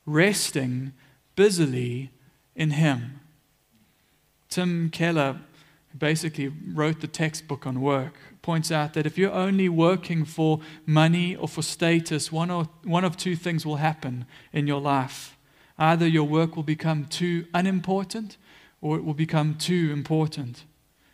resting 0.04 0.92
busily 1.36 2.10
in 2.56 2.72
Him. 2.72 3.20
Tim 4.48 4.90
Keller 4.90 5.40
basically 5.96 6.48
wrote 6.48 7.00
the 7.00 7.06
textbook 7.06 7.66
on 7.66 7.80
work 7.80 8.14
points 8.44 8.70
out 8.70 8.92
that 8.92 9.06
if 9.06 9.16
you're 9.16 9.32
only 9.32 9.70
working 9.70 10.26
for 10.26 10.60
money 10.84 11.34
or 11.34 11.48
for 11.48 11.62
status, 11.62 12.30
one, 12.30 12.50
or, 12.50 12.68
one 12.84 13.02
of 13.02 13.16
two 13.16 13.36
things 13.36 13.64
will 13.64 13.76
happen 13.76 14.26
in 14.52 14.66
your 14.66 14.82
life. 14.82 15.36
Either 15.78 16.06
your 16.06 16.28
work 16.28 16.54
will 16.54 16.62
become 16.62 17.06
too 17.06 17.46
unimportant, 17.54 18.36
or 18.82 18.98
it 18.98 19.04
will 19.04 19.14
become 19.14 19.54
too 19.54 19.90
important. 19.92 20.64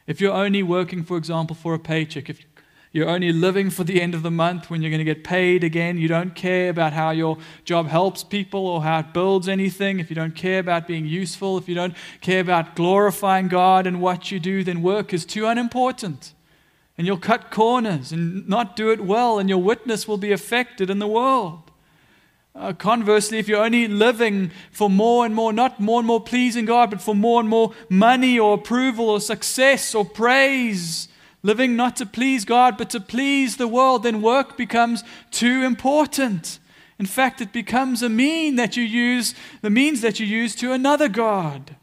If 0.09 0.21
you're 0.21 0.35
only 0.35 0.65
working, 0.65 1.05
for 1.05 1.17
example, 1.17 1.55
for 1.55 1.73
a 1.73 1.79
paycheck, 1.79 2.29
if 2.29 2.45
you're 2.93 3.09
only 3.09 3.33
living 3.33 3.71
for 3.71 3.85
the 3.85 4.03
end 4.03 4.17
of 4.17 4.25
the 4.25 4.31
month 4.33 4.69
when 4.69 4.83
you're 4.83 4.91
going 4.91 4.99
to 4.99 5.05
get 5.05 5.23
paid 5.23 5.63
again. 5.63 5.97
You 5.97 6.09
don't 6.09 6.35
care 6.35 6.71
about 6.71 6.93
how 6.93 7.11
your 7.11 7.39
job 7.65 7.87
helps 7.87 8.25
people 8.25 8.67
or 8.67 8.83
how 8.83 8.99
it 8.99 9.13
builds 9.13 9.49
anything. 9.49 10.01
If 10.01 10.11
you 10.11 10.17
don't 10.17 10.35
care 10.35 10.59
about 10.59 10.89
being 10.89 11.07
useful, 11.07 11.57
if 11.57 11.69
you 11.69 11.77
don't 11.77 11.95
care 12.21 12.41
about 12.41 12.75
glorifying 12.75 13.47
God 13.47 13.87
and 13.87 14.01
what 14.01 14.33
you 14.33 14.41
do, 14.41 14.65
then 14.65 14.83
work 14.83 15.15
is 15.15 15.25
too 15.25 15.47
unimportant. 15.47 16.35
And 17.01 17.07
you'll 17.07 17.17
cut 17.17 17.51
corners 17.51 18.13
and 18.13 18.47
not 18.47 18.77
do 18.77 18.91
it 18.91 19.01
well, 19.01 19.39
and 19.39 19.49
your 19.49 19.63
witness 19.63 20.07
will 20.07 20.19
be 20.19 20.33
affected 20.33 20.91
in 20.91 20.99
the 20.99 21.07
world. 21.07 21.71
Uh, 22.55 22.75
conversely, 22.75 23.39
if 23.39 23.49
you're 23.49 23.65
only 23.65 23.89
living 23.89 24.51
for 24.71 24.91
more 24.91 25.25
and 25.25 25.35
more, 25.35 25.51
not 25.51 25.81
more 25.81 26.01
and 26.01 26.07
more 26.07 26.21
pleasing 26.21 26.67
God, 26.67 26.91
but 26.91 27.01
for 27.01 27.15
more 27.15 27.41
and 27.41 27.49
more 27.49 27.73
money 27.89 28.39
or 28.39 28.53
approval 28.53 29.09
or 29.09 29.19
success 29.19 29.95
or 29.95 30.05
praise, 30.05 31.09
living 31.43 31.75
not 31.75 31.97
to 31.97 32.05
please 32.05 32.45
God, 32.45 32.77
but 32.77 32.91
to 32.91 33.01
please 33.01 33.57
the 33.57 33.67
world, 33.67 34.03
then 34.03 34.21
work 34.21 34.59
becomes 34.59 35.03
too 35.31 35.63
important. 35.63 36.59
In 36.99 37.07
fact, 37.07 37.41
it 37.41 37.51
becomes 37.51 38.03
a 38.03 38.11
mean 38.11 38.57
that 38.57 38.77
you 38.77 38.83
use, 38.83 39.35
the 39.63 39.71
means 39.71 40.03
that 40.03 40.21
you 40.21 40.27
use 40.27 40.55
to 40.57 40.75
another 40.75 41.09
God. 41.09 41.77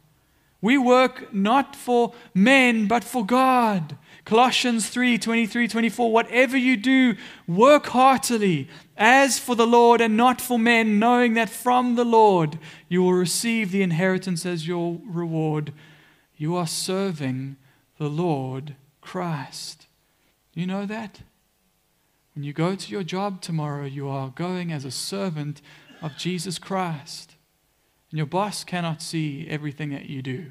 We 0.62 0.77
work 0.77 1.34
not 1.34 1.75
for 1.75 2.13
men, 2.36 2.86
but 2.86 3.03
for 3.03 3.25
God. 3.25 3.97
Colossians 4.28 4.90
3 4.90 5.18
23, 5.18 5.70
24. 5.70 6.12
Whatever 6.12 6.58
you 6.58 6.76
do, 6.76 7.16
work 7.48 7.86
heartily, 7.86 8.68
as 8.98 9.40
for 9.40 9.56
the 9.56 9.66
Lord 9.66 10.02
and 10.02 10.18
not 10.18 10.42
for 10.42 10.60
men, 10.60 11.00
knowing 11.00 11.34
that 11.36 11.50
from 11.50 11.96
the 11.96 12.04
Lord 12.04 12.60
you 12.90 13.02
will 13.02 13.13
receive 13.13 13.72
the 13.72 13.82
inheritance 13.82 14.46
as 14.46 14.68
your 14.68 15.00
reward. 15.06 15.72
You 16.36 16.58
are 16.58 16.68
serving 16.68 17.56
the 17.98 18.10
Lord 18.10 18.76
Christ. 19.00 19.88
You 20.54 20.68
know 20.68 20.86
that? 20.86 21.22
When 22.36 22.44
you 22.44 22.52
go 22.52 22.76
to 22.76 22.92
your 22.92 23.04
job 23.04 23.40
tomorrow, 23.40 23.86
you 23.86 24.10
are 24.10 24.34
going 24.36 24.74
as 24.74 24.84
a 24.84 24.92
servant 24.92 25.62
of 26.02 26.18
Jesus 26.18 26.60
Christ. 26.60 27.36
And 28.12 28.18
your 28.18 28.28
boss 28.28 28.66
cannot 28.66 29.02
see 29.02 29.48
everything 29.50 29.92
that 29.92 30.10
you 30.10 30.22
do. 30.22 30.48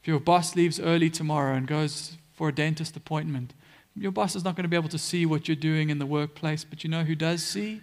If 0.00 0.08
your 0.08 0.18
boss 0.18 0.56
leaves 0.56 0.80
early 0.80 1.10
tomorrow 1.10 1.54
and 1.54 1.66
goes 1.66 2.16
for 2.40 2.48
a 2.48 2.54
dentist 2.54 2.96
appointment, 2.96 3.52
your 3.94 4.12
boss 4.12 4.34
is 4.34 4.42
not 4.42 4.56
going 4.56 4.62
to 4.62 4.68
be 4.70 4.74
able 4.74 4.88
to 4.88 4.96
see 4.96 5.26
what 5.26 5.46
you're 5.46 5.54
doing 5.54 5.90
in 5.90 5.98
the 5.98 6.06
workplace, 6.06 6.64
but 6.64 6.82
you 6.82 6.88
know 6.88 7.04
who 7.04 7.14
does 7.14 7.44
see? 7.44 7.82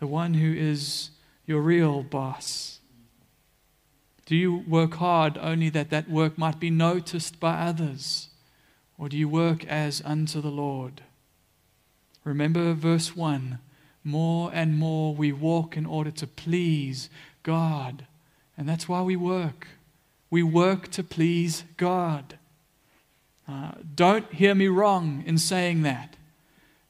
The 0.00 0.06
one 0.06 0.34
who 0.34 0.52
is 0.52 1.08
your 1.46 1.62
real 1.62 2.02
boss. 2.02 2.80
Do 4.26 4.36
you 4.36 4.58
work 4.68 4.96
hard 4.96 5.38
only 5.38 5.70
that 5.70 5.88
that 5.88 6.10
work 6.10 6.36
might 6.36 6.60
be 6.60 6.68
noticed 6.68 7.40
by 7.40 7.54
others? 7.54 8.28
Or 8.98 9.08
do 9.08 9.16
you 9.16 9.30
work 9.30 9.64
as 9.64 10.02
unto 10.04 10.42
the 10.42 10.50
Lord? 10.50 11.00
Remember 12.22 12.74
verse 12.74 13.16
1 13.16 13.60
more 14.04 14.50
and 14.52 14.78
more 14.78 15.14
we 15.14 15.32
walk 15.32 15.74
in 15.74 15.86
order 15.86 16.10
to 16.10 16.26
please 16.26 17.08
God. 17.42 18.06
And 18.58 18.68
that's 18.68 18.90
why 18.90 19.00
we 19.00 19.16
work. 19.16 19.68
We 20.28 20.42
work 20.42 20.90
to 20.90 21.02
please 21.02 21.64
God. 21.78 22.36
Uh, 23.50 23.72
don't 23.96 24.32
hear 24.32 24.54
me 24.54 24.68
wrong 24.68 25.24
in 25.26 25.36
saying 25.36 25.82
that. 25.82 26.14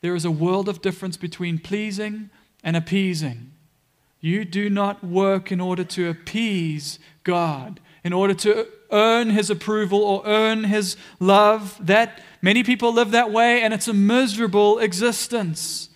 There 0.02 0.14
is 0.14 0.26
a 0.26 0.30
world 0.30 0.68
of 0.68 0.82
difference 0.82 1.16
between 1.16 1.58
pleasing 1.58 2.28
and 2.62 2.76
appeasing. 2.76 3.52
You 4.20 4.44
do 4.44 4.68
not 4.68 5.02
work 5.02 5.50
in 5.50 5.60
order 5.60 5.84
to 5.84 6.10
appease 6.10 6.98
God, 7.24 7.80
in 8.04 8.12
order 8.12 8.34
to 8.34 8.66
earn 8.90 9.30
his 9.30 9.48
approval 9.48 10.02
or 10.02 10.22
earn 10.26 10.64
his 10.64 10.96
love. 11.18 11.78
That 11.80 12.20
many 12.42 12.62
people 12.62 12.92
live 12.92 13.10
that 13.12 13.32
way, 13.32 13.62
and 13.62 13.72
it's 13.72 13.88
a 13.88 13.94
miserable 13.94 14.78
existence. 14.80 15.88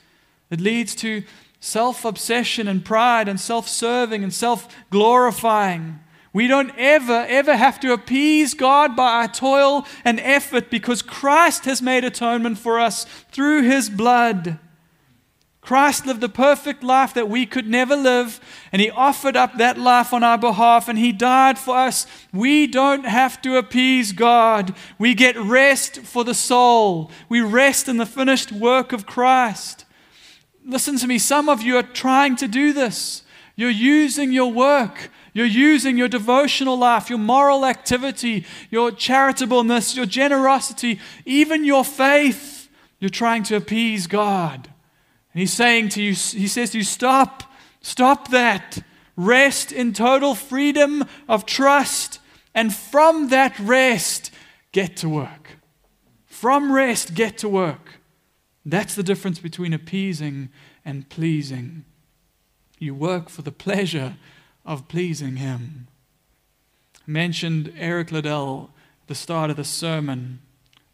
It 0.50 0.60
leads 0.60 0.94
to 0.96 1.24
self 1.60 2.06
obsession 2.06 2.68
and 2.68 2.82
pride 2.82 3.28
and 3.28 3.38
self 3.38 3.68
serving 3.68 4.22
and 4.22 4.32
self 4.32 4.74
glorifying. 4.88 6.00
We 6.34 6.48
don't 6.48 6.72
ever, 6.76 7.24
ever 7.28 7.56
have 7.56 7.80
to 7.80 7.92
appease 7.92 8.52
God 8.52 8.94
by 8.96 9.22
our 9.22 9.28
toil 9.28 9.86
and 10.04 10.18
effort 10.20 10.68
because 10.68 11.00
Christ 11.00 11.64
has 11.64 11.80
made 11.80 12.04
atonement 12.04 12.58
for 12.58 12.78
us 12.80 13.04
through 13.30 13.62
his 13.62 13.88
blood. 13.88 14.58
Christ 15.64 16.04
lived 16.04 16.22
a 16.22 16.28
perfect 16.28 16.82
life 16.82 17.14
that 17.14 17.30
we 17.30 17.46
could 17.46 17.66
never 17.66 17.96
live, 17.96 18.38
and 18.70 18.82
He 18.82 18.90
offered 18.90 19.34
up 19.34 19.56
that 19.56 19.78
life 19.78 20.12
on 20.12 20.22
our 20.22 20.36
behalf, 20.36 20.88
and 20.88 20.98
He 20.98 21.10
died 21.10 21.58
for 21.58 21.74
us. 21.74 22.06
We 22.34 22.66
don't 22.66 23.06
have 23.06 23.40
to 23.42 23.56
appease 23.56 24.12
God. 24.12 24.74
We 24.98 25.14
get 25.14 25.38
rest 25.38 26.00
for 26.00 26.22
the 26.22 26.34
soul. 26.34 27.10
We 27.30 27.40
rest 27.40 27.88
in 27.88 27.96
the 27.96 28.04
finished 28.04 28.52
work 28.52 28.92
of 28.92 29.06
Christ. 29.06 29.86
Listen 30.66 30.98
to 30.98 31.06
me, 31.06 31.18
some 31.18 31.48
of 31.48 31.62
you 31.62 31.78
are 31.78 31.82
trying 31.82 32.36
to 32.36 32.48
do 32.48 32.74
this. 32.74 33.22
You're 33.56 33.70
using 33.70 34.32
your 34.32 34.52
work, 34.52 35.10
you're 35.34 35.46
using 35.46 35.98
your 35.98 36.08
devotional 36.08 36.78
life, 36.78 37.10
your 37.10 37.18
moral 37.18 37.66
activity, 37.66 38.46
your 38.70 38.92
charitableness, 38.92 39.96
your 39.96 40.06
generosity, 40.06 41.00
even 41.26 41.64
your 41.64 41.84
faith. 41.84 42.70
You're 43.00 43.10
trying 43.10 43.42
to 43.44 43.56
appease 43.56 44.06
God. 44.06 44.68
And 45.32 45.40
he's 45.40 45.52
saying 45.52 45.90
to 45.90 46.02
you, 46.02 46.10
he 46.12 46.46
says 46.46 46.70
to 46.70 46.78
you, 46.78 46.84
stop, 46.84 47.42
stop 47.82 48.28
that. 48.28 48.78
Rest 49.16 49.72
in 49.72 49.92
total 49.92 50.36
freedom 50.36 51.04
of 51.28 51.44
trust. 51.44 52.20
And 52.54 52.72
from 52.72 53.30
that 53.30 53.58
rest, 53.58 54.30
get 54.70 54.96
to 54.98 55.08
work. 55.08 55.58
From 56.26 56.70
rest, 56.72 57.14
get 57.14 57.38
to 57.38 57.48
work. 57.48 58.00
That's 58.64 58.94
the 58.94 59.02
difference 59.02 59.40
between 59.40 59.72
appeasing 59.72 60.50
and 60.84 61.08
pleasing. 61.08 61.84
You 62.78 62.94
work 62.94 63.28
for 63.28 63.42
the 63.42 63.52
pleasure 63.52 64.16
of 64.64 64.88
pleasing 64.88 65.36
Him. 65.36 65.88
I 67.06 67.10
mentioned 67.10 67.72
Eric 67.76 68.10
Liddell 68.12 68.70
at 69.02 69.08
the 69.08 69.14
start 69.14 69.50
of 69.50 69.56
the 69.56 69.64
sermon. 69.64 70.40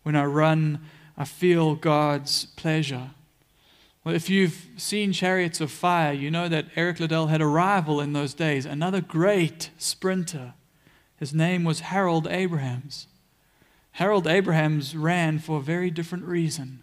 When 0.03 0.17
I 0.17 0.25
run, 0.25 0.81
I 1.17 1.25
feel 1.25 1.75
God's 1.75 2.47
pleasure. 2.57 3.11
Well, 4.03 4.15
if 4.15 4.31
you've 4.31 4.67
seen 4.77 5.13
Chariots 5.13 5.61
of 5.61 5.71
Fire, 5.71 6.13
you 6.13 6.31
know 6.31 6.49
that 6.49 6.67
Eric 6.75 7.01
Liddell 7.01 7.27
had 7.27 7.43
a 7.43 7.47
rival 7.47 8.01
in 8.01 8.15
those 8.15 8.33
days, 8.33 8.65
another 8.65 9.01
great 9.01 9.71
sprinter. 9.77 10.55
His 11.17 11.35
name 11.35 11.65
was 11.65 11.81
Harold 11.81 12.27
Abrahams. 12.27 13.07
Harold 13.93 14.27
Abrahams 14.27 14.97
ran 14.97 15.39
for 15.39 15.59
a 15.59 15.63
very 15.63 15.91
different 15.91 16.25
reason. 16.25 16.83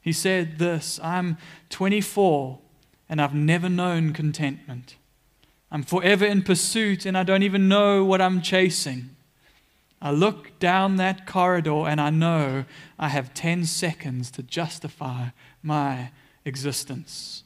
He 0.00 0.12
said 0.12 0.58
this 0.58 0.98
I'm 1.02 1.36
24 1.68 2.58
and 3.08 3.20
I've 3.20 3.34
never 3.34 3.68
known 3.68 4.12
contentment. 4.12 4.96
I'm 5.70 5.82
forever 5.82 6.24
in 6.24 6.42
pursuit 6.42 7.04
and 7.04 7.16
I 7.16 7.22
don't 7.22 7.42
even 7.42 7.68
know 7.68 8.04
what 8.04 8.20
I'm 8.20 8.40
chasing. 8.40 9.10
I 10.00 10.12
look 10.12 10.58
down 10.58 10.96
that 10.96 11.26
corridor 11.26 11.86
and 11.88 12.00
I 12.00 12.10
know 12.10 12.64
I 12.98 13.08
have 13.08 13.34
10 13.34 13.64
seconds 13.64 14.30
to 14.32 14.42
justify 14.42 15.28
my 15.62 16.10
existence. 16.44 17.42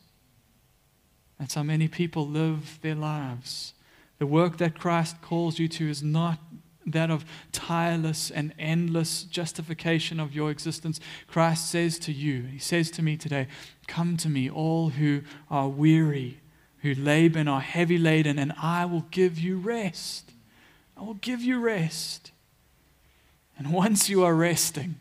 That's 1.39 1.55
how 1.55 1.63
many 1.63 1.89
people 1.89 2.29
live 2.29 2.79
their 2.83 2.95
lives. 2.95 3.75
The 4.19 4.27
work 4.27 4.59
that 4.59 4.79
Christ 4.79 5.21
calls 5.23 5.59
you 5.59 5.67
to 5.69 5.89
is 5.89 6.03
not 6.03 6.39
that 6.87 7.11
of 7.11 7.25
tireless 7.53 8.31
and 8.31 8.53
endless 8.59 9.23
justification 9.25 10.21
of 10.21 10.35
your 10.35 10.51
existence. 10.51 11.01
Christ 11.27 11.71
says 11.71 11.99
to 12.01 12.13
you, 12.13 12.43
He 12.43 12.59
says 12.59 12.91
to 12.93 13.03
me 13.03 13.17
today, 13.17 13.49
Come 13.87 14.17
to 14.19 14.29
me, 14.29 14.51
all 14.51 14.91
who 14.91 15.23
are 15.51 15.69
weary, 15.69 16.42
who 16.83 16.95
labor 16.95 17.39
and 17.39 17.49
are 17.49 17.61
heavy 17.61 17.97
laden, 17.97 18.39
and 18.39 18.53
I 18.61 18.85
will 18.85 19.07
give 19.11 19.39
you 19.39 19.57
rest. 19.57 20.33
I 20.97 21.03
will 21.03 21.15
give 21.15 21.41
you 21.41 21.61
rest. 21.61 22.33
And 23.57 23.73
once 23.73 24.09
you 24.09 24.25
are 24.25 24.35
resting, 24.35 24.97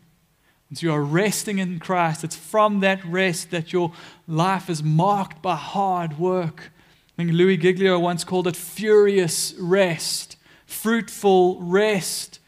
as 0.70 0.82
you 0.82 0.92
are 0.92 1.02
resting 1.02 1.58
in 1.58 1.80
Christ, 1.80 2.24
it's 2.24 2.36
from 2.36 2.80
that 2.80 3.04
rest 3.04 3.50
that 3.50 3.72
your 3.72 3.92
life 4.28 4.70
is 4.70 4.82
marked 4.82 5.42
by 5.42 5.56
hard 5.56 6.18
work. 6.18 6.70
I 7.08 7.12
think 7.16 7.32
Louis 7.32 7.56
Giglio 7.56 7.98
once 7.98 8.24
called 8.24 8.46
it 8.46 8.56
furious 8.56 9.52
rest, 9.58 10.36
fruitful 10.64 11.60
rest, 11.60 12.38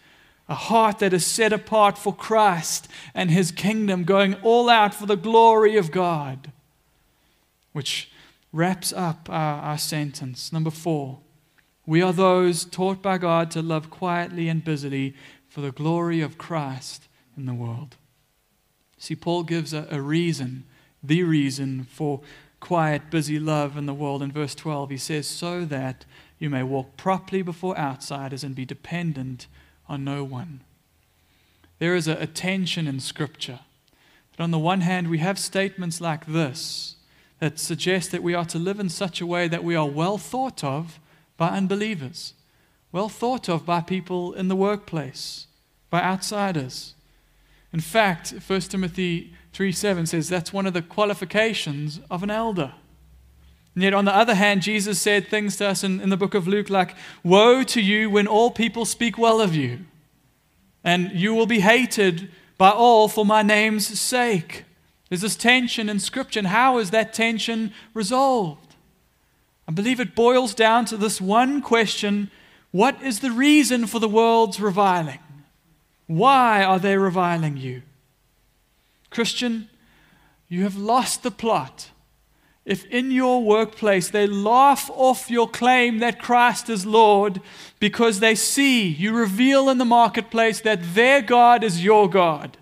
a 0.48 0.54
heart 0.54 1.00
that 1.00 1.12
is 1.12 1.26
set 1.26 1.52
apart 1.52 1.98
for 1.98 2.14
Christ 2.14 2.88
and 3.14 3.30
his 3.30 3.50
kingdom, 3.50 4.04
going 4.04 4.34
all 4.36 4.70
out 4.70 4.94
for 4.94 5.06
the 5.06 5.16
glory 5.16 5.76
of 5.76 5.90
God. 5.90 6.52
Which 7.72 8.10
wraps 8.54 8.92
up 8.92 9.28
our, 9.28 9.60
our 9.62 9.78
sentence. 9.78 10.52
Number 10.52 10.70
four, 10.70 11.18
we 11.86 12.00
are 12.00 12.12
those 12.12 12.64
taught 12.64 13.02
by 13.02 13.18
God 13.18 13.50
to 13.50 13.60
love 13.60 13.90
quietly 13.90 14.48
and 14.48 14.64
busily 14.64 15.14
for 15.48 15.60
the 15.60 15.72
glory 15.72 16.20
of 16.20 16.38
Christ 16.38 17.08
in 17.36 17.46
the 17.46 17.52
world. 17.52 17.96
See, 18.96 19.16
Paul 19.16 19.42
gives 19.42 19.74
a, 19.74 19.88
a 19.90 20.00
reason, 20.00 20.64
the 21.02 21.24
reason 21.24 21.84
for 21.90 22.20
quiet, 22.60 23.10
busy 23.10 23.40
love 23.40 23.76
in 23.76 23.86
the 23.86 23.92
world. 23.92 24.22
In 24.22 24.30
verse 24.30 24.54
12, 24.54 24.90
he 24.90 24.96
says, 24.98 25.26
So 25.26 25.64
that 25.64 26.04
you 26.38 26.48
may 26.48 26.62
walk 26.62 26.96
properly 26.96 27.42
before 27.42 27.76
outsiders 27.76 28.44
and 28.44 28.54
be 28.54 28.64
dependent 28.64 29.48
on 29.88 30.04
no 30.04 30.22
one. 30.22 30.62
There 31.80 31.96
is 31.96 32.06
a, 32.06 32.14
a 32.14 32.26
tension 32.26 32.86
in 32.86 33.00
Scripture. 33.00 33.60
That 34.36 34.44
on 34.44 34.52
the 34.52 34.58
one 34.60 34.82
hand, 34.82 35.10
we 35.10 35.18
have 35.18 35.40
statements 35.40 36.00
like 36.00 36.26
this 36.26 36.96
that 37.44 37.58
suggest 37.58 38.10
that 38.10 38.22
we 38.22 38.32
are 38.32 38.46
to 38.46 38.58
live 38.58 38.80
in 38.80 38.88
such 38.88 39.20
a 39.20 39.26
way 39.26 39.46
that 39.48 39.62
we 39.62 39.76
are 39.76 39.86
well 39.86 40.16
thought 40.16 40.64
of 40.64 40.98
by 41.36 41.50
unbelievers, 41.50 42.32
well 42.90 43.10
thought 43.10 43.50
of 43.50 43.66
by 43.66 43.82
people 43.82 44.32
in 44.32 44.48
the 44.48 44.56
workplace, 44.56 45.46
by 45.90 46.00
outsiders. 46.00 46.94
In 47.70 47.80
fact, 47.80 48.32
1 48.46 48.60
Timothy 48.62 49.34
3 49.52 49.72
7 49.72 50.06
says 50.06 50.30
that's 50.30 50.54
one 50.54 50.64
of 50.66 50.72
the 50.72 50.80
qualifications 50.80 52.00
of 52.10 52.22
an 52.22 52.30
elder. 52.30 52.72
And 53.74 53.82
yet, 53.82 53.92
on 53.92 54.06
the 54.06 54.16
other 54.16 54.34
hand, 54.34 54.62
Jesus 54.62 54.98
said 54.98 55.28
things 55.28 55.58
to 55.58 55.66
us 55.66 55.84
in, 55.84 56.00
in 56.00 56.08
the 56.08 56.16
book 56.16 56.32
of 56.32 56.48
Luke 56.48 56.70
like, 56.70 56.96
Woe 57.22 57.62
to 57.64 57.82
you 57.82 58.08
when 58.08 58.26
all 58.26 58.52
people 58.52 58.86
speak 58.86 59.18
well 59.18 59.42
of 59.42 59.54
you, 59.54 59.80
and 60.82 61.12
you 61.12 61.34
will 61.34 61.44
be 61.44 61.60
hated 61.60 62.30
by 62.56 62.70
all 62.70 63.06
for 63.06 63.26
my 63.26 63.42
name's 63.42 64.00
sake. 64.00 64.64
There's 65.08 65.20
this 65.20 65.36
tension 65.36 65.88
in 65.88 66.00
Scripture, 66.00 66.40
and 66.40 66.48
how 66.48 66.78
is 66.78 66.90
that 66.90 67.12
tension 67.12 67.72
resolved? 67.92 68.74
I 69.68 69.72
believe 69.72 70.00
it 70.00 70.14
boils 70.14 70.54
down 70.54 70.84
to 70.86 70.96
this 70.96 71.20
one 71.20 71.62
question 71.62 72.30
What 72.70 73.00
is 73.02 73.20
the 73.20 73.30
reason 73.30 73.86
for 73.86 73.98
the 73.98 74.08
world's 74.08 74.60
reviling? 74.60 75.20
Why 76.06 76.62
are 76.62 76.78
they 76.78 76.96
reviling 76.96 77.56
you? 77.56 77.82
Christian, 79.10 79.68
you 80.48 80.64
have 80.64 80.76
lost 80.76 81.22
the 81.22 81.30
plot 81.30 81.90
if 82.64 82.86
in 82.86 83.10
your 83.10 83.42
workplace 83.42 84.08
they 84.08 84.26
laugh 84.26 84.90
off 84.94 85.30
your 85.30 85.48
claim 85.48 85.98
that 85.98 86.20
Christ 86.20 86.70
is 86.70 86.86
Lord 86.86 87.40
because 87.78 88.20
they 88.20 88.34
see 88.34 88.86
you 88.86 89.12
reveal 89.12 89.68
in 89.68 89.78
the 89.78 89.84
marketplace 89.84 90.60
that 90.62 90.94
their 90.94 91.20
God 91.20 91.62
is 91.62 91.84
your 91.84 92.08
God, 92.08 92.56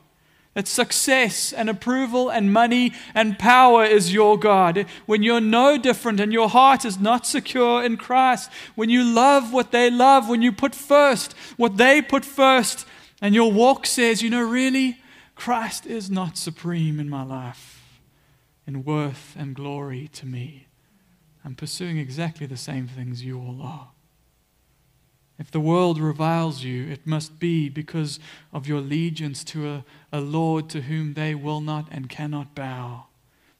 that 0.55 0.69
success 0.69 1.53
and 1.53 1.71
approval 1.71 2.29
and 2.29 2.53
money 2.53 2.93
and 3.15 3.39
power 3.39 3.85
is 3.85 4.13
your 4.13 4.39
God, 4.39 4.87
when 5.07 5.23
you're 5.23 5.41
no 5.41 5.79
different 5.79 6.21
and 6.21 6.33
your 6.33 6.49
heart 6.49 6.85
is 6.85 6.99
not 6.99 7.27
secure 7.27 7.83
in 7.83 7.97
Christ, 7.97 8.51
when 8.75 8.91
you 8.91 9.03
love 9.03 9.53
what 9.53 9.73
they 9.73 9.91
love, 9.91 10.29
when 10.29 10.43
you 10.43 10.53
put 10.53 10.75
first 10.75 11.35
what 11.57 11.77
they 11.77 12.03
put 12.03 12.25
first, 12.25 12.87
and 13.21 13.35
your 13.35 13.53
walk 13.53 13.87
says, 13.87 14.21
you 14.21 14.31
know, 14.31 14.43
really, 14.43 14.99
Christ 15.37 15.87
is 15.87 16.11
not 16.11 16.37
supreme 16.37 16.99
in 16.99 17.09
my 17.09 17.23
life 17.23 18.01
in 18.67 18.85
worth 18.85 19.35
and 19.39 19.55
glory 19.55 20.09
to 20.15 20.27
me. 20.27 20.67
I'm 21.45 21.55
pursuing 21.55 21.99
exactly 21.99 22.47
the 22.47 22.57
same 22.57 22.89
things 22.89 23.25
you 23.25 23.39
all 23.39 23.61
are. 23.63 23.92
If 25.43 25.51
the 25.51 25.59
world 25.59 25.99
reviles 25.99 26.63
you, 26.63 26.89
it 26.89 27.05
must 27.05 27.41
be 27.41 27.69
because 27.69 28.21
of 28.53 28.69
your 28.69 28.79
allegiance 28.79 29.43
to 29.43 29.69
a, 29.69 29.85
a 30.13 30.21
Lord 30.21 30.71
to 30.71 30.83
whom 30.83 31.15
they 31.15 31.35
will 31.35 31.61
not 31.61 31.89
and 31.91 32.09
cannot 32.09 32.55
bow. 32.55 33.07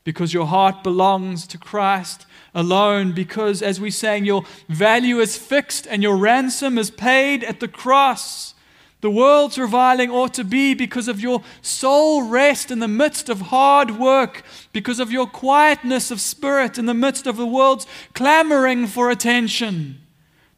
Because 0.05 0.33
your 0.33 0.47
heart 0.47 0.85
belongs 0.85 1.45
to 1.49 1.59
Christ 1.59 2.25
alone. 2.55 3.11
Because, 3.11 3.63
as 3.63 3.81
we 3.81 3.91
sang, 3.91 4.25
your 4.25 4.45
value 4.69 5.19
is 5.19 5.37
fixed 5.37 5.89
and 5.89 6.05
your 6.05 6.17
ransom 6.17 6.79
is 6.79 6.93
paid 6.93 7.43
at 7.43 7.59
the 7.59 7.67
cross. 7.67 8.55
The 9.01 9.11
world's 9.11 9.59
reviling 9.59 10.09
ought 10.09 10.35
to 10.35 10.45
be 10.45 10.75
because 10.75 11.09
of 11.09 11.19
your 11.19 11.43
soul 11.63 12.23
rest 12.23 12.71
in 12.71 12.79
the 12.79 12.87
midst 12.87 13.29
of 13.29 13.41
hard 13.41 13.99
work, 13.99 14.45
because 14.73 15.01
of 15.01 15.11
your 15.11 15.27
quietness 15.27 16.13
of 16.13 16.21
spirit 16.21 16.79
in 16.79 16.87
the 16.87 16.95
midst 16.95 17.27
of 17.27 17.37
the 17.37 17.45
world's 17.45 17.89
clamoring 18.15 18.87
for 18.87 19.11
attention. 19.11 20.02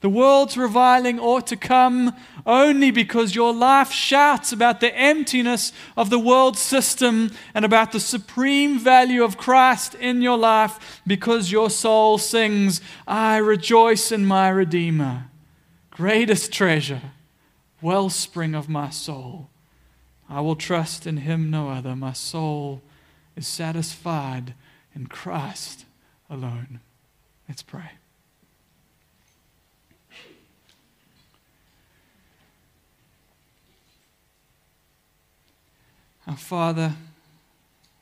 The 0.05 0.11
world's 0.11 0.59
reviling 0.59 1.19
ought 1.19 1.47
to 1.47 1.57
come 1.57 2.15
only 2.45 2.91
because 2.91 3.35
your 3.35 3.55
life 3.55 3.91
shouts 3.91 4.53
about 4.53 4.81
the 4.81 4.95
emptiness 4.95 5.73
of 5.97 6.11
the 6.11 6.19
world 6.19 6.59
system 6.59 7.31
and 7.55 7.65
about 7.65 7.93
the 7.93 8.01
supreme 8.01 8.79
value 8.79 9.25
of 9.25 9.39
Christ 9.39 9.95
in 9.95 10.21
your 10.21 10.37
life 10.37 11.01
because 11.07 11.51
your 11.51 11.71
soul 11.71 12.19
sings, 12.19 12.83
I 13.09 13.39
rejoice 13.39 14.13
in 14.13 14.27
my 14.27 14.51
Redeemer. 14.51 15.31
Greatest 15.89 16.53
treasure 16.53 17.01
wellspring 17.81 18.55
of 18.55 18.69
my 18.69 18.91
soul. 18.91 19.49
I 20.29 20.43
will 20.43 20.55
trust 20.55 21.07
in 21.07 21.17
him 21.17 21.51
no 21.51 21.71
other. 21.71 21.97
My 21.97 22.13
soul 22.13 22.83
is 23.37 23.47
satisfied 23.47 24.53
in 24.95 25.07
Christ 25.07 25.87
alone. 26.29 26.81
Let's 27.49 27.63
pray. 27.63 27.93
Our 36.35 36.39
Father, 36.39 36.95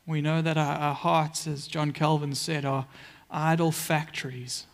we 0.07 0.19
know 0.19 0.41
that 0.41 0.57
our, 0.57 0.75
our, 0.75 0.95
hearts, 0.95 1.45
as 1.45 1.67
John 1.67 1.91
Calvin 1.91 2.33
said, 2.33 2.65
are 2.65 2.87
idol 3.29 3.71
factories, 3.71 4.65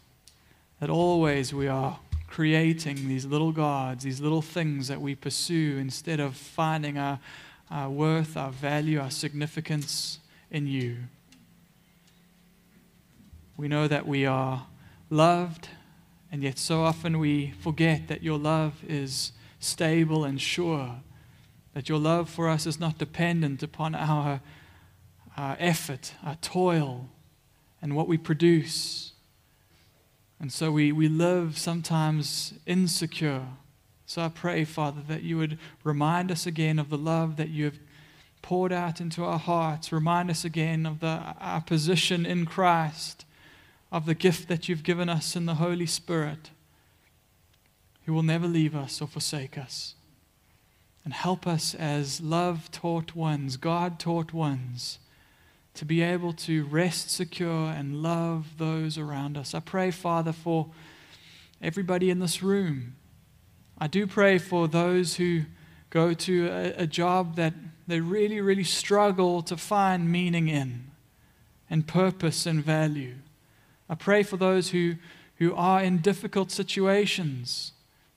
that 0.80 0.89
always 0.89 1.53
we 1.53 1.68
are 1.68 1.99
creating 2.30 3.10
these 3.10 3.26
little 3.26 3.51
gods, 3.51 4.05
these 4.05 4.22
little 4.22 4.41
things 4.41 4.88
that 4.88 5.01
we 5.01 5.14
pursue 5.14 5.78
instead 5.78 6.22
of 6.22 6.38
finding 6.38 6.97
our, 6.97 7.20
our 7.70 7.89
worth, 7.89 8.38
our 8.38 8.49
value, 8.49 8.97
our 8.97 9.12
significance 9.12 10.20
in 10.49 10.66
you. 10.66 10.95
We 13.57 13.68
know 13.68 13.89
that 13.89 14.07
we 14.07 14.26
are 14.26 14.68
loved, 15.10 15.68
and 16.32 16.43
yet 16.43 16.57
so 16.57 16.82
often 16.82 17.20
we 17.20 17.51
forget 17.60 18.07
that 18.07 18.24
your 18.24 18.39
love 18.39 18.76
is 18.88 19.34
stable 19.60 20.24
and 20.24 20.39
sure, 20.39 21.01
that 21.80 21.88
your 21.88 21.97
love 21.97 22.30
for 22.30 22.49
us 22.49 22.65
is 22.65 22.77
not 22.77 22.97
dependent 22.97 23.63
upon 23.63 23.95
our, 23.95 24.41
our 25.38 25.55
effort, 25.61 26.13
our 26.25 26.36
toil, 26.41 27.07
and 27.82 27.95
what 27.95 28.05
we 28.05 28.17
produce. 28.17 29.13
And 30.41 30.51
so 30.51 30.73
we, 30.73 30.91
we 30.91 31.07
live 31.07 31.57
sometimes 31.57 32.53
insecure. 32.65 33.45
So 34.05 34.21
I 34.23 34.27
pray, 34.27 34.65
Father, 34.65 34.99
that 35.07 35.23
you 35.23 35.38
would 35.38 35.57
remind 35.86 36.34
us 36.34 36.45
again 36.45 36.80
of 36.80 36.89
the 36.89 36.97
love 36.97 37.38
that 37.38 37.47
you 37.47 37.63
have 37.63 37.80
poured 38.41 38.73
out 38.73 38.99
into 38.99 39.23
our 39.23 39.39
hearts. 39.39 39.93
Remind 39.93 40.30
us 40.30 40.43
again 40.43 40.86
of 40.86 40.99
the, 40.99 41.34
our 41.39 41.61
position 41.61 42.25
in 42.25 42.45
Christ, 42.45 43.23
of 43.89 44.05
the 44.05 44.15
gift 44.15 44.49
that 44.49 44.67
you've 44.67 44.84
given 44.84 45.07
us 45.07 45.34
in 45.34 45.45
the 45.45 45.55
Holy 45.55 45.86
Spirit, 45.86 46.49
who 48.05 48.11
will 48.11 48.21
never 48.21 48.47
leave 48.47 48.75
us 48.75 49.01
or 49.01 49.07
forsake 49.07 49.57
us. 49.57 49.95
And 51.10 51.16
help 51.16 51.47
us 51.47 51.74
as 51.74 52.22
love 52.22 52.70
taught 52.70 53.16
ones, 53.16 53.57
God 53.57 53.97
taught 53.97 54.32
ones 54.32 54.99
to 55.74 55.84
be 55.84 56.03
able 56.03 56.34
to 56.34 56.66
rest 56.66 57.10
secure 57.10 57.72
and 57.72 58.03
love 58.03 58.60
those 58.60 58.95
around 58.95 59.36
us. 59.36 59.55
I 59.55 59.60
pray, 59.60 59.89
Father, 59.89 60.32
for 60.32 60.68
everybody 61.64 62.12
in 62.12 62.20
this 62.20 62.43
room. 62.43 62.95
I 63.80 63.88
do 63.88 64.05
pray 64.05 64.38
for 64.38 64.68
those 64.68 65.16
who 65.16 65.45
go 65.89 66.14
to 66.14 66.47
a, 66.49 66.84
a 66.84 66.86
job 66.86 67.38
that 67.38 67.55
they 67.88 68.01
really, 68.01 68.39
really 68.39 68.64
struggle 68.64 69.41
to 69.41 69.57
find 69.57 70.12
meaning 70.12 70.47
in 70.47 70.91
and 71.72 71.88
purpose 71.88 72.45
and 72.45 72.64
value. 72.64 73.16
I 73.89 73.95
pray 73.95 74.22
for 74.22 74.38
those 74.38 74.70
who, 74.70 74.97
who 75.38 75.55
are 75.55 75.82
in 75.82 76.01
difficult 76.01 76.51
situations 76.51 77.72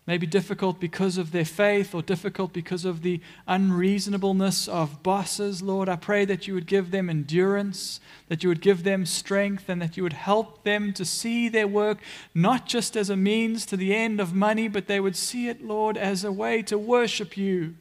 Maybe 0.04 0.26
difficult 0.26 0.80
because 0.80 1.16
of 1.16 1.30
their 1.30 1.44
faith 1.44 1.94
or 1.94 2.02
difficult 2.02 2.52
because 2.52 2.84
of 2.84 3.02
the 3.02 3.20
unreasonableness 3.46 4.66
of 4.66 5.00
bosses, 5.04 5.62
Lord. 5.62 5.88
I 5.88 5.94
pray 5.94 6.24
that 6.24 6.48
you 6.48 6.54
would 6.54 6.66
give 6.66 6.90
them 6.90 7.08
endurance, 7.08 8.00
that 8.26 8.42
you 8.42 8.48
would 8.48 8.60
give 8.60 8.82
them 8.82 9.06
strength, 9.06 9.68
and 9.68 9.80
that 9.80 9.96
you 9.96 10.02
would 10.02 10.14
help 10.14 10.64
them 10.64 10.92
to 10.94 11.04
see 11.04 11.48
their 11.48 11.68
work 11.68 11.98
not 12.34 12.66
just 12.66 12.96
as 12.96 13.10
a 13.10 13.16
means 13.16 13.64
to 13.66 13.76
the 13.76 13.94
end 13.94 14.18
of 14.18 14.34
money, 14.34 14.66
but 14.66 14.88
they 14.88 14.98
would 14.98 15.14
see 15.14 15.48
it, 15.48 15.64
Lord, 15.64 15.96
as 15.96 16.24
a 16.24 16.32
way 16.32 16.62
to 16.62 16.76
worship 16.76 17.36
you. 17.36 17.76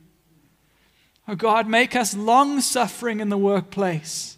Oh 1.27 1.35
God, 1.35 1.67
make 1.67 1.95
us 1.95 2.15
long 2.15 2.61
suffering 2.61 3.19
in 3.19 3.29
the 3.29 3.37
workplace. 3.37 4.37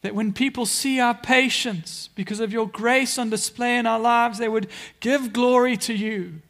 That 0.00 0.14
when 0.14 0.32
people 0.32 0.64
see 0.64 1.00
our 1.00 1.14
patience 1.14 2.08
because 2.14 2.40
of 2.40 2.52
your 2.52 2.68
grace 2.68 3.18
on 3.18 3.28
display 3.28 3.76
in 3.76 3.86
our 3.86 4.00
lives, 4.00 4.38
they 4.38 4.48
would 4.48 4.68
give 5.00 5.34
glory 5.34 5.76
to 5.78 5.92
you. 5.92 6.40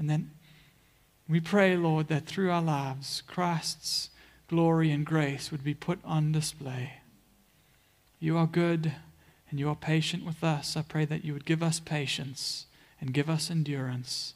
And 0.00 0.08
then 0.08 0.30
we 1.28 1.40
pray, 1.40 1.76
Lord, 1.76 2.08
that 2.08 2.24
through 2.24 2.50
our 2.50 2.62
lives, 2.62 3.22
Christ's 3.26 4.08
glory 4.48 4.90
and 4.90 5.04
grace 5.04 5.52
would 5.52 5.62
be 5.62 5.74
put 5.74 5.98
on 6.06 6.32
display. 6.32 6.94
You 8.18 8.38
are 8.38 8.46
good 8.46 8.94
and 9.50 9.60
you 9.60 9.68
are 9.68 9.76
patient 9.76 10.24
with 10.24 10.42
us. 10.42 10.74
I 10.74 10.80
pray 10.80 11.04
that 11.04 11.22
you 11.22 11.34
would 11.34 11.44
give 11.44 11.62
us 11.62 11.80
patience 11.80 12.64
and 12.98 13.12
give 13.12 13.28
us 13.28 13.50
endurance 13.50 14.32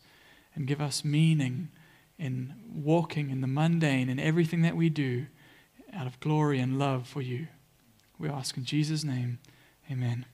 and 0.55 0.67
give 0.67 0.83
us 0.83 1.03
meaning 1.03 1.71
in 2.19 2.53
walking 2.71 3.31
in 3.31 3.41
the 3.41 3.47
mundane 3.47 4.11
in 4.11 4.21
everything 4.21 4.61
that 4.61 4.77
we 4.77 4.91
do 4.91 5.29
out 5.95 6.07
of 6.07 6.21
glory 6.21 6.61
and 6.61 6.79
love 6.79 7.09
for 7.09 7.23
you. 7.23 7.47
We 8.19 8.29
ask 8.29 8.59
in 8.59 8.67
Jesus' 8.67 9.03
name, 9.03 9.39
amen. 9.91 10.27